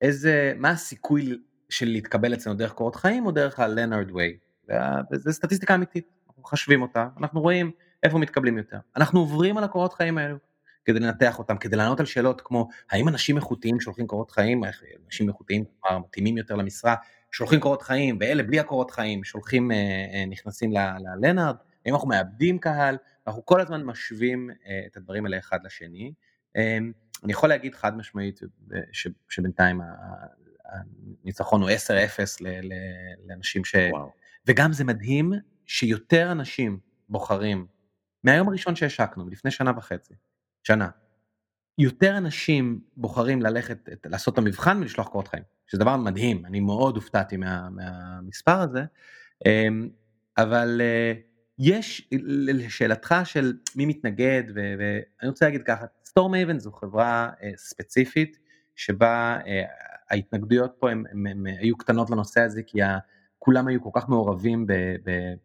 [0.01, 1.37] איזה, מה הסיכוי
[1.69, 4.73] של להתקבל אצלנו דרך קורות חיים או דרך ה-Leonard Way.
[5.11, 7.71] וזו סטטיסטיקה אמיתית, אנחנו מחשבים אותה, אנחנו רואים
[8.03, 8.77] איפה מתקבלים יותר.
[8.95, 10.37] אנחנו עוברים על הקורות חיים האלו.
[10.85, 14.63] כדי לנתח אותם, כדי לענות על שאלות כמו האם אנשים איכותיים שולחים קורות חיים,
[15.05, 16.95] אנשים איכותיים כלומר מתאימים יותר למשרה,
[17.31, 19.77] שולחים קורות חיים, ואלה בלי הקורות חיים שולחים, אה,
[20.13, 25.37] אה, נכנסים ללנארד, האם אנחנו מאבדים קהל, אנחנו כל הזמן משווים אה, את הדברים האלה
[25.37, 26.13] אחד לשני.
[27.23, 28.39] אני יכול להגיד חד משמעית
[29.29, 29.81] שבינתיים
[31.23, 32.43] הניצחון הוא 10-0
[33.27, 33.75] לאנשים ש...
[33.91, 34.11] וואו.
[34.47, 35.31] וגם זה מדהים
[35.65, 36.79] שיותר אנשים
[37.09, 37.67] בוחרים
[38.23, 40.13] מהיום הראשון שהשקנו, לפני שנה וחצי,
[40.63, 40.89] שנה.
[41.77, 46.95] יותר אנשים בוחרים ללכת, לעשות את המבחן ולשלוח קורות חיים, שזה דבר מדהים, אני מאוד
[46.95, 48.83] הופתעתי מה, מהמספר הזה,
[49.45, 49.89] אמ,
[50.37, 51.13] אבל אה,
[51.59, 58.39] יש, לשאלתך של מי מתנגד, ואני רוצה להגיד ככה, סטורם אייבן זו חברה אה, ספציפית,
[58.75, 59.63] שבה אה,
[60.09, 62.79] ההתנגדויות פה הם, הם, הם היו קטנות לנושא הזה, כי
[63.39, 64.65] כולם היו כל כך מעורבים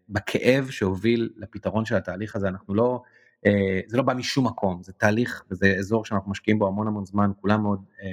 [0.09, 3.03] בכאב שהוביל לפתרון של התהליך הזה, אנחנו לא
[3.47, 7.05] אה, זה לא בא משום מקום, זה תהליך וזה אזור שאנחנו משקיעים בו המון המון
[7.05, 8.09] זמן, כולם מאוד אה,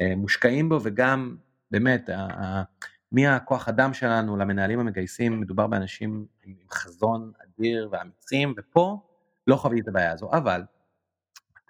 [0.00, 1.36] אה, מושקעים בו וגם
[1.70, 2.10] באמת
[3.16, 9.00] מהכוח אדם שלנו למנהלים המגייסים, מדובר באנשים עם חזון אדיר ואמיצים ופה
[9.46, 10.62] לא חוויתי את הבעיה הזו, אבל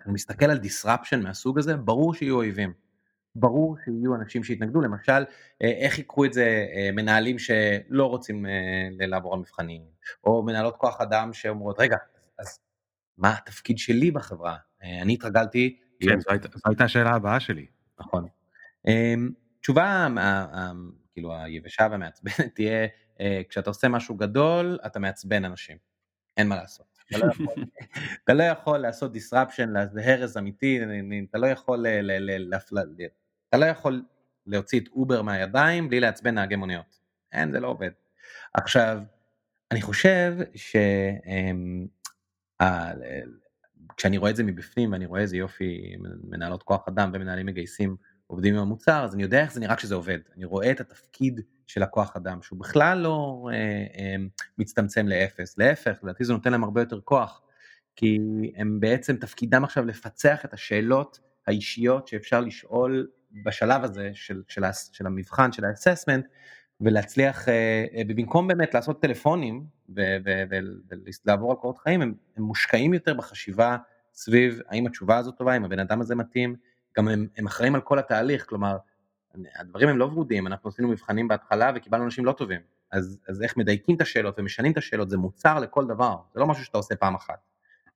[0.04, 2.72] אני מסתכל על disruption מהסוג הזה, ברור שיהיו אויבים.
[3.34, 5.24] ברור שיהיו אנשים שיתנגדו, למשל,
[5.60, 8.46] איך יקחו את זה מנהלים שלא רוצים
[8.98, 9.82] לעבור על מבחנים,
[10.24, 11.96] או מנהלות כוח אדם שאומרות, רגע,
[12.38, 12.58] אז
[13.18, 14.56] מה התפקיד שלי בחברה.
[14.82, 15.78] אה, אני התרגלתי...
[16.00, 16.30] כן, זו
[16.64, 17.66] הייתה השאלה הבאה שלי.
[18.00, 18.26] נכון.
[18.86, 19.30] אמ,
[19.60, 20.08] תשובה
[21.16, 22.86] כאילו היבשה והמעצבנת תהיה,
[23.20, 25.76] אה, כשאתה עושה משהו גדול, אתה מעצבן אנשים.
[26.36, 26.86] אין מה לעשות.
[27.08, 27.64] אתה לא יכול,
[28.24, 30.80] אתה לא יכול לעשות disruption, להרס אמיתי,
[31.30, 31.86] אתה לא יכול,
[33.48, 34.02] אתה לא יכול
[34.46, 37.00] להוציא את אובר מהידיים בלי לעצבן נהגי מוניות.
[37.32, 37.90] אין, זה לא עובד.
[38.54, 38.98] עכשיו,
[39.70, 40.76] אני חושב ש...
[41.26, 41.86] אמ,
[43.96, 47.96] כשאני רואה את זה מבפנים ואני רואה איזה יופי מנהלות כוח אדם ומנהלים מגייסים
[48.26, 50.18] עובדים עם המוצר, אז אני יודע איך זה נראה כשזה עובד.
[50.36, 53.56] אני רואה את התפקיד של הכוח אדם, שהוא בכלל לא אה,
[53.98, 54.16] אה,
[54.58, 57.42] מצטמצם לאפס, להפך, לדעתי זה נותן להם הרבה יותר כוח,
[57.96, 58.18] כי
[58.56, 63.08] הם בעצם תפקידם עכשיו לפצח את השאלות האישיות שאפשר לשאול
[63.44, 64.62] בשלב הזה של, של,
[64.92, 66.26] של המבחן, של האססמנט,
[66.80, 73.14] ולהצליח, אה, אה, במקום באמת לעשות טלפונים ולעבור על קורות חיים, הם, הם מושקעים יותר
[73.14, 73.76] בחשיבה
[74.14, 76.56] סביב האם התשובה הזאת טובה, אם הבן אדם הזה מתאים,
[76.98, 78.76] גם הם, הם אחראים על כל התהליך, כלומר,
[79.58, 82.60] הדברים הם לא ורודים, אנחנו עשינו מבחנים בהתחלה וקיבלנו אנשים לא טובים,
[82.92, 86.46] אז, אז איך מדייקים את השאלות ומשנים את השאלות, זה מוצר לכל דבר, זה לא
[86.46, 87.38] משהו שאתה עושה פעם אחת,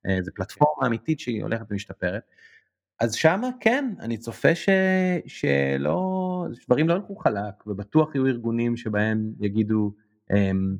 [0.05, 2.23] אה, זה פלטפורמה אמיתית שהיא הולכת ומשתפרת,
[2.99, 4.69] אז שמה כן, אני צופה ש,
[5.27, 9.93] שלא, דברים לא ילכו חלק, ובטוח יהיו ארגונים שבהם יגידו,
[10.33, 10.77] אמ,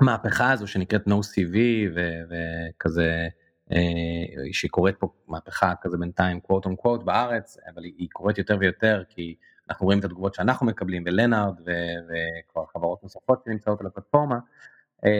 [0.00, 1.56] המהפכה הזו שנקראת no CV
[1.94, 3.28] וכזה,
[4.52, 9.34] שקורית פה מהפכה כזה בינתיים quote on quote בארץ, אבל היא קורית יותר ויותר כי
[9.70, 14.38] אנחנו רואים את התגובות שאנחנו מקבלים בלנארד וכבר חברות נוספות שנמצאות על הפלטפורמה.
[15.06, 15.10] אמ,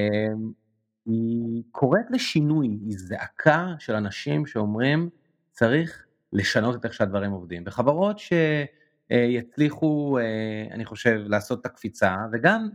[1.07, 5.11] היא קוראת לשינוי, היא זעקה של אנשים שאומרים
[5.53, 7.65] צריך לשנות את איך שהדברים עובדים.
[7.65, 8.19] בחברות
[9.09, 12.69] שיצליחו, אה, אני חושב, לעשות את הקפיצה, וגם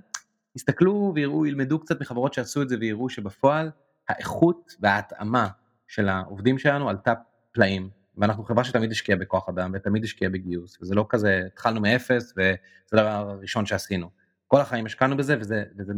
[0.56, 3.72] יסתכלו ויראו, ילמדו קצת מחברות שעשו את זה ויראו שבפועל
[4.10, 5.48] האיכות וההתאמה
[5.94, 7.14] של העובדים שלנו עלתה
[7.52, 7.90] פלאים.
[8.18, 12.56] ואנחנו חברה שתמיד השקיעה בכוח אדם ותמיד השקיעה בגיוס, וזה לא כזה, התחלנו מאפס וזה
[12.94, 14.10] הדבר הראשון שעשינו.
[14.48, 15.94] כל החיים השקענו בזה וזה, וזה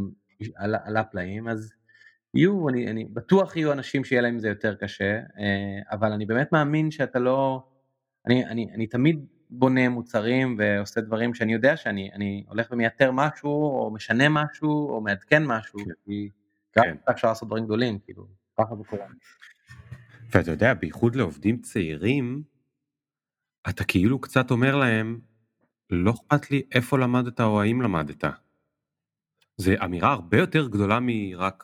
[0.56, 1.74] עלה, עלה פלאים, אז
[2.34, 6.52] יהיו, אני, אני בטוח יהיו אנשים שיהיה להם זה יותר קשה, אה, אבל אני באמת
[6.52, 7.64] מאמין שאתה לא,
[8.28, 13.52] אני, אני, אני תמיד בונה מוצרים ועושה דברים שאני יודע שאני אני הולך ומייתר משהו,
[13.52, 15.92] או משנה משהו, או מעדכן משהו, כן.
[16.06, 16.30] כי
[16.74, 16.96] כן.
[17.12, 18.28] אפשר לעשות דברים גדולים, כאילו,
[18.58, 19.06] ככה קורה.
[20.36, 22.44] ואתה יודע, בייחוד לעובדים צעירים,
[23.70, 25.20] אתה כאילו קצת אומר להם,
[25.90, 28.24] לא אכפת לי איפה למדת או האם למדת.
[29.58, 31.64] זו אמירה הרבה יותר גדולה מרק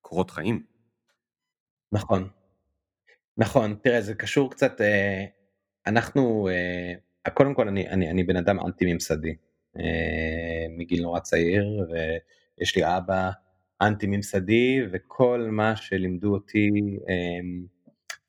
[0.00, 0.62] קורות חיים.
[1.92, 2.28] נכון.
[3.38, 5.24] נכון, תראה, זה קשור קצת, אה,
[5.86, 9.34] אנחנו, אה, קודם כל אני, אני, אני בן אדם אנטי ממסדי,
[9.78, 13.30] אה, מגיל נורא צעיר, ויש לי אבא
[13.82, 16.70] אנטי ממסדי, וכל מה שלימדו אותי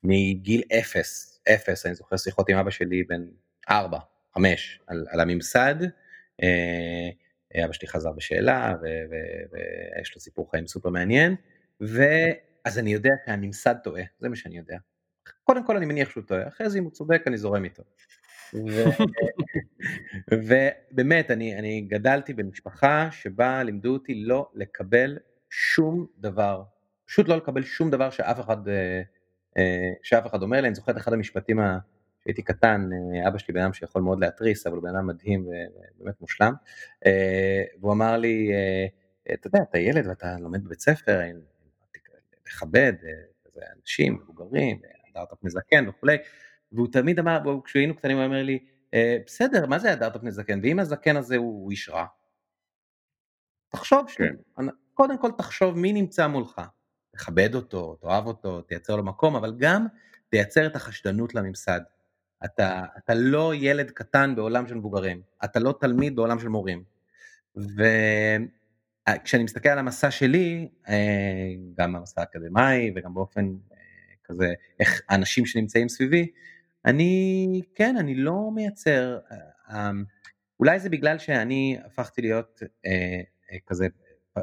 [0.04, 3.24] מגיל אפס, אפס, אני זוכר שיחות עם אבא שלי בן
[3.70, 3.98] ארבע,
[4.34, 5.74] חמש, על, על הממסד,
[7.64, 8.74] אבא שלי חזר בשאלה,
[9.50, 11.36] ויש לו סיפור חיים סופר מעניין.
[11.80, 14.76] ואז אני יודע שהממסד טועה, זה מה שאני יודע.
[15.44, 17.82] קודם כל אני מניח שהוא טועה, אחרי זה אם הוא צודק אני זורם איתו.
[20.30, 25.18] ובאמת, אני, אני גדלתי במשפחה שבה לימדו אותי לא לקבל
[25.50, 26.62] שום דבר,
[27.06, 29.02] פשוט לא לקבל שום דבר שאף אחד, אה, אה,
[30.02, 31.58] שאף אחד אומר לי, אני זוכר את אחד המשפטים,
[32.20, 35.46] כשהייתי קטן, אה, אבא שלי בן אדם שיכול מאוד להתריס, אבל הוא בן אדם מדהים
[35.46, 36.52] ובאמת מושלם,
[37.80, 38.50] והוא אמר לי,
[39.34, 41.20] אתה יודע, אתה ילד ואתה לומד בבית ספר,
[42.48, 44.80] לכבד אה, אנשים, מבוגרים,
[45.10, 46.16] הדרת פני זקן וכולי,
[46.72, 48.58] והוא תמיד אמר, כשהיינו קטנים הוא אומר לי,
[48.94, 52.06] אה, בסדר, מה זה הדרת פני זקן, ואם הזקן הזה הוא איש רע?
[53.68, 54.34] תחשוב, כן.
[54.94, 56.60] קודם כל תחשוב מי נמצא מולך,
[57.18, 59.86] תכבד אותו, תאהב אותו, תייצר לו מקום, אבל גם
[60.28, 61.80] תייצר את החשדנות לממסד.
[62.44, 66.82] אתה, אתה לא ילד קטן בעולם של מבוגרים, אתה לא תלמיד בעולם של מורים.
[67.56, 67.82] ו...
[69.08, 73.76] אה, מסתכל על המסע שלי, אה, גם המסע האקדמאי וגם באופן אה,
[74.24, 76.30] כזה, איך האנשים שנמצאים סביבי,
[76.84, 79.18] אני, כן, אני לא מייצר,
[80.60, 82.62] אולי זה בגלל שאני הפכתי להיות
[83.66, 83.86] כזה,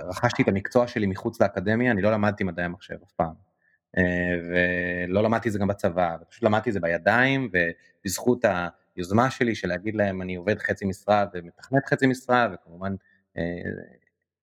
[0.04, 3.34] רכשתי את המקצוע שלי מחוץ לאקדמיה, אני לא למדתי מדעי המחשב אף פעם.
[4.50, 8.46] ולא למדתי את זה גם בצבא, פשוט למדתי את זה בידיים, ובזכות
[8.96, 12.96] היוזמה שלי של להגיד להם אני עובד חצי משרה ומתכנת חצי משרה, וכמובן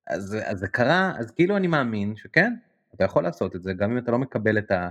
[0.07, 2.55] אז, אז זה קרה, אז כאילו אני מאמין שכן,
[2.95, 4.89] אתה יכול לעשות את זה, גם אם אתה לא מקבל את, אה,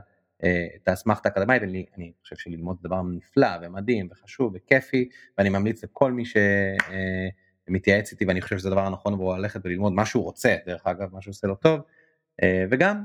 [0.76, 5.84] את האסמכתה האקדמית, אני, אני חושב שללמוד זה דבר נפלא ומדהים וחשוב וכיפי, ואני ממליץ
[5.84, 6.44] לכל מי שמתייעץ
[7.88, 11.14] אה, איתי, ואני חושב שזה הדבר הנכון בו ללכת וללמוד מה שהוא רוצה, דרך אגב,
[11.14, 11.82] מה שהוא עושה לו טוב,
[12.44, 13.04] אה, וגם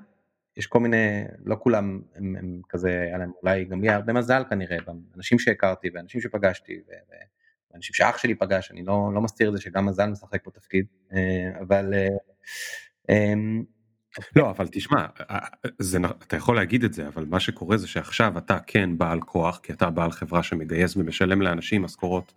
[0.57, 4.43] יש כל מיני, לא כולם הם, הם כזה, היה להם אולי גם לי הרבה מזל
[4.51, 4.77] כנראה,
[5.17, 6.93] אנשים שהכרתי ואנשים שפגשתי, ו,
[7.77, 10.87] אנשים שאח שלי פגש, אני לא, לא מסתיר את זה שגם מזל משחק פה תפקיד,
[11.13, 11.95] אה, אבל...
[11.95, 12.09] אה,
[13.09, 13.65] אמ,
[14.37, 15.07] לא, אבל תשמע,
[15.79, 19.61] זה, אתה יכול להגיד את זה, אבל מה שקורה זה שעכשיו אתה כן בעל כוח,
[19.63, 22.35] כי אתה בעל חברה שמגייס ומשלם לאנשים משכורות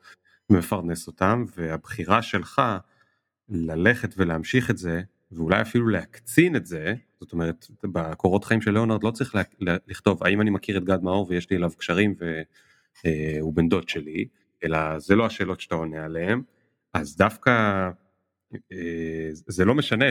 [0.50, 2.62] ומפרנס אותם, והבחירה שלך
[3.50, 9.04] ללכת ולהמשיך את זה, ואולי אפילו להקצין את זה, זאת אומרת, בקורות חיים של ליאונרד
[9.04, 9.36] לא צריך
[9.88, 12.16] לכתוב האם אני מכיר את גד מאור ויש לי אליו קשרים
[13.06, 14.28] והוא בן דוד שלי,
[14.64, 16.42] אלא זה לא השאלות שאתה עונה עליהן,
[16.94, 17.90] אז דווקא
[18.72, 20.06] אה, זה לא משנה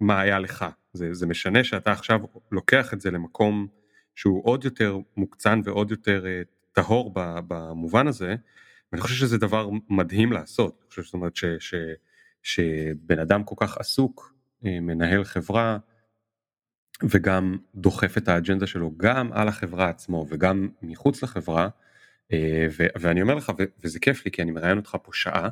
[0.00, 2.20] מה היה לך, זה, זה משנה שאתה עכשיו
[2.52, 3.66] לוקח את זה למקום
[4.14, 7.12] שהוא עוד יותר מוקצן ועוד יותר אה, טהור
[7.48, 8.34] במובן הזה,
[8.92, 11.74] ואני חושב שזה דבר מדהים לעשות, אני חושב זאת אומרת ש, ש,
[12.42, 14.34] שבן אדם כל כך עסוק
[14.64, 15.78] אה, מנהל חברה
[17.02, 21.68] וגם דוחף את האג'נדה שלו גם על החברה עצמו וגם מחוץ לחברה
[22.78, 23.52] ו- ואני אומר לך
[23.84, 25.48] וזה כיף לי כי אני מראיין אותך פה שעה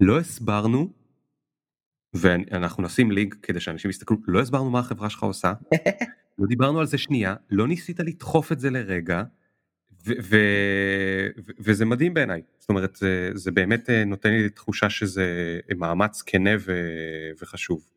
[0.00, 0.92] לא הסברנו
[2.14, 5.52] ואנחנו נשים לינק כדי שאנשים יסתכלו, לא הסברנו מה החברה שלך עושה,
[6.38, 9.22] לא דיברנו על זה שנייה, לא ניסית לדחוף את זה לרגע,
[11.60, 16.50] וזה מדהים בעיניי, זאת אומרת זה, זה באמת אה, נותן לי תחושה שזה מאמץ כנה
[17.40, 17.90] וחשוב.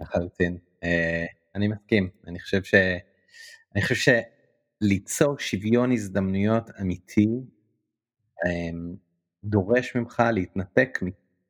[0.00, 1.24] לחלוטין, אה,
[1.54, 2.74] אני מסכים, אני חושב ש...
[3.74, 4.20] אני חושב
[4.82, 7.28] שליצור שוויון הזדמנויות אמיתי
[8.46, 8.78] אה,
[9.44, 10.98] דורש ממך להתנתק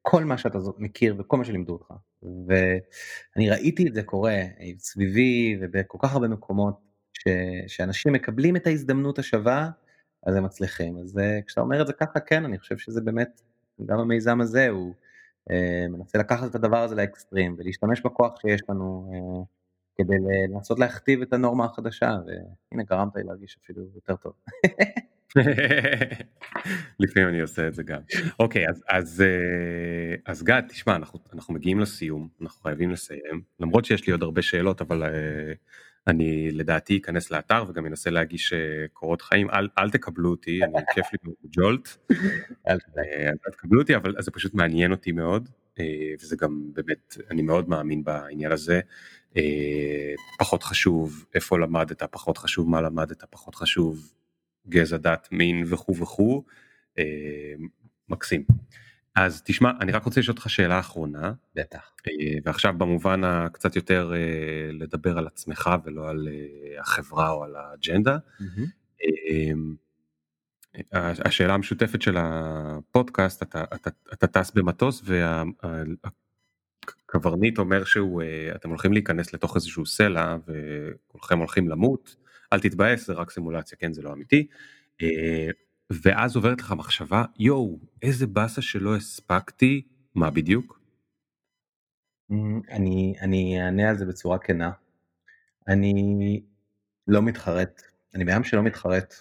[0.03, 1.93] כל מה שאתה מכיר וכל מה שלימדו אותך.
[2.22, 4.36] ואני ראיתי את זה קורה
[4.78, 7.29] סביבי ובכל כך הרבה מקומות, ש,
[7.67, 9.71] שאנשים מקבלים את ההזדמנות השווה,
[10.27, 10.99] אז הם מצליחים.
[10.99, 13.41] אז אה, כשאתה אומר את זה ככה, כן, אני חושב שזה באמת,
[13.87, 14.95] גם המיזם הזה הוא
[15.51, 19.45] אה, מנסה לקחת את הדבר הזה לאקסטרים ולהשתמש בכוח שיש לנו אה,
[19.97, 20.17] כדי
[20.49, 24.33] לנסות להכתיב את הנורמה החדשה, והנה גרמת לי להרגיש אפילו יותר טוב.
[27.01, 28.01] לפעמים אני עושה את זה גם.
[28.39, 33.85] אוקיי אז אז אה, אז גד תשמע אנחנו אנחנו מגיעים לסיום אנחנו חייבים לסיים למרות
[33.85, 35.53] שיש לי עוד הרבה שאלות אבל אה,
[36.07, 38.59] אני לדעתי אכנס לאתר וגם אנסה להגיש אה,
[38.93, 39.51] קורות חיים.
[39.51, 41.89] אל, אל תקבלו אותי אני כיף לי בג'ולט
[42.69, 42.79] אל
[43.53, 45.49] תקבלו אותי אבל זה פשוט מעניין אותי מאוד
[46.21, 48.81] וזה גם באמת אני מאוד מאמין בעניין הזה.
[50.39, 54.13] פחות חשוב איפה למדת פחות חשוב מה למדת פחות חשוב
[54.69, 56.45] גזע, דת, מין וכו' וכו',
[56.99, 57.05] אה,
[58.09, 58.45] מקסים.
[59.15, 61.33] אז תשמע, אני רק רוצה לשאול אותך שאלה אחרונה.
[61.55, 61.93] בטח.
[62.09, 67.57] אה, ועכשיו במובן הקצת יותר אה, לדבר על עצמך ולא על אה, החברה או על
[67.57, 68.19] האג'נדה.
[68.41, 68.67] Mm-hmm.
[71.25, 75.03] השאלה המשותפת של הפודקאסט, אתה, אתה, אתה טס במטוס
[77.09, 78.23] והקברניט אומר שהוא,
[78.55, 82.17] אתם הולכים להיכנס לתוך איזשהו סלע וכולכם הולכים למות.
[82.53, 84.47] אל תתבאס זה רק סימולציה כן זה לא אמיתי.
[85.93, 89.82] אה, ואז עוברת לך מחשבה יואו איזה באסה שלא הספקתי
[90.14, 90.80] מה בדיוק.
[92.30, 94.70] אמ, אני אני אענה על זה בצורה כנה.
[95.68, 96.43] אני
[97.09, 97.82] לא מתחרט
[98.14, 99.14] אני בן שלא מתחרט.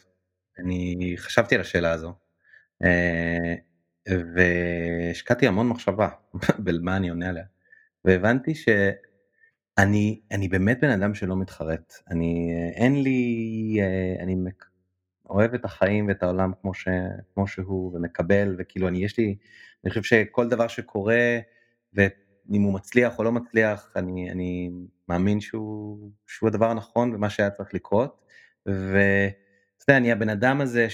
[0.59, 2.13] אני חשבתי על השאלה הזו.
[2.83, 3.55] אה,
[4.35, 6.09] והשקעתי המון מחשבה
[6.63, 7.45] במה אני עונה עליה.
[8.05, 8.69] והבנתי ש...
[9.77, 14.35] אני אני באמת בן אדם שלא מתחרט, אני אין לי, אה, אני
[15.31, 16.87] אוהב את החיים ואת העולם כמו ש,
[17.33, 19.35] כמו שהוא ומקבל וכאילו אני יש לי,
[19.83, 21.39] אני חושב שכל דבר שקורה
[21.93, 24.69] ואם הוא מצליח או לא מצליח אני אני
[25.09, 28.21] מאמין שהוא שהוא הדבר הנכון ומה שהיה צריך לקרות.
[28.65, 30.87] ואתה יודע אני הבן אדם הזה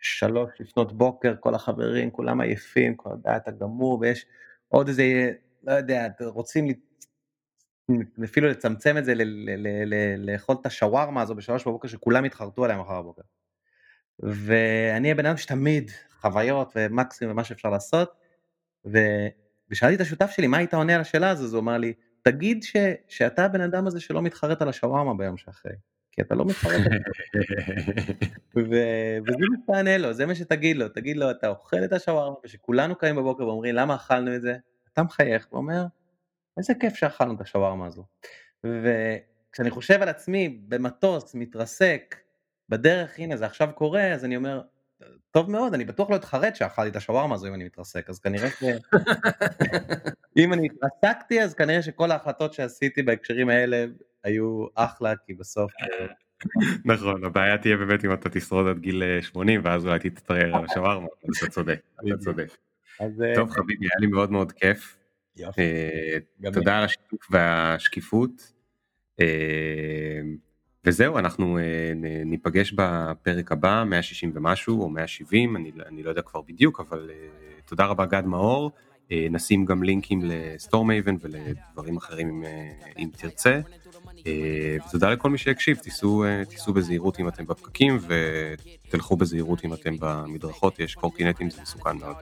[0.00, 4.26] ששלוש אה, לפנות בוקר כל החברים כולם עייפים כל הדעת הגמור ויש
[4.68, 5.32] עוד איזה
[5.64, 6.66] לא יודע, רוצים
[8.24, 9.14] אפילו לצמצם את זה,
[10.18, 13.22] לאכול את השווארמה הזו בשלוש בבוקר שכולם יתחרטו עליה מחר בבוקר.
[14.18, 15.90] ואני הבן אדם שתמיד
[16.20, 18.12] חוויות ומקסימום ומה שאפשר לעשות,
[19.70, 21.92] ושאלתי את השותף שלי מה היית עונה על השאלה הזו, אז הוא אמר לי,
[22.22, 22.76] תגיד ש,
[23.08, 25.72] שאתה הבן אדם הזה שלא מתחרט על השווארמה ביום שאחרי,
[26.12, 26.80] כי אתה לא מתחרט.
[28.56, 32.96] וזה מה שתענה לו, זה מה שתגיד לו, תגיד לו אתה אוכל את השווארמה, ושכולנו
[32.96, 34.56] קמים בבוקר ואומרים למה אכלנו את זה,
[34.92, 35.84] אתה מחייך ואומר,
[36.58, 38.04] איזה כיף שאכלנו את השווארמה הזו.
[38.64, 42.16] וכשאני חושב על עצמי במטוס, מתרסק,
[42.68, 44.60] בדרך, הנה זה עכשיו קורה, אז אני אומר,
[45.30, 48.50] טוב מאוד, אני בטוח לא אתחרט שאכלתי את השווארמה הזו אם אני מתרסק, אז כנראה
[48.50, 48.62] ש...
[50.38, 53.84] אם אני התרסקתי, אז כנראה שכל ההחלטות שעשיתי בהקשרים האלה
[54.24, 55.72] היו אחלה, כי בסוף...
[56.84, 60.64] נכון, הבעיה תהיה באמת אם אתה תשרוד עד גיל 80, אה, ואז אולי תתפרר על
[60.64, 61.06] השווארמה,
[61.38, 62.56] אתה צודק, אתה צודק.
[63.00, 65.01] אה, טוב חביבי, היה לי מאוד מאוד כיף.
[65.40, 68.52] אה, תודה על השיתוף והשקיפות.
[69.20, 70.20] אה,
[70.84, 71.58] וזהו, אנחנו
[72.24, 77.10] ניפגש בפרק הבא, 160 ומשהו או 170, אני, אני לא יודע כבר בדיוק, אבל
[77.66, 78.70] תודה רבה גד מאור.
[79.30, 82.44] נשים גם לינקים לסטורמייבן ולדברים אחרים
[82.98, 83.60] אם תרצה.
[84.90, 87.98] תודה לכל מי שהקשיב, תיסעו, תיסעו בזהירות אם אתם בפקקים
[88.88, 92.16] ותלכו בזהירות אם אתם במדרכות, יש קורקינטים, זה מסוכן מאוד.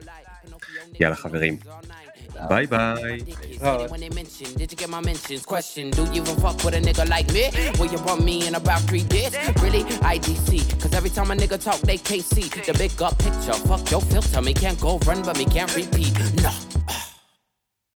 [0.99, 1.57] יאללה חברים,
[2.49, 3.21] Bye bye.
[3.89, 5.45] When they mention, did you get my mentions?
[5.45, 7.49] Question, do you even fuck with a nigga like me?
[7.79, 9.35] Will you bump me in about three days?
[9.61, 9.83] Really?
[9.83, 10.81] IDC.
[10.81, 13.53] Cause every time a nigga talk, they can't see the big up picture.
[13.53, 16.13] Fuck your filter, me can't go run, but me can't repeat.
[16.41, 16.51] No.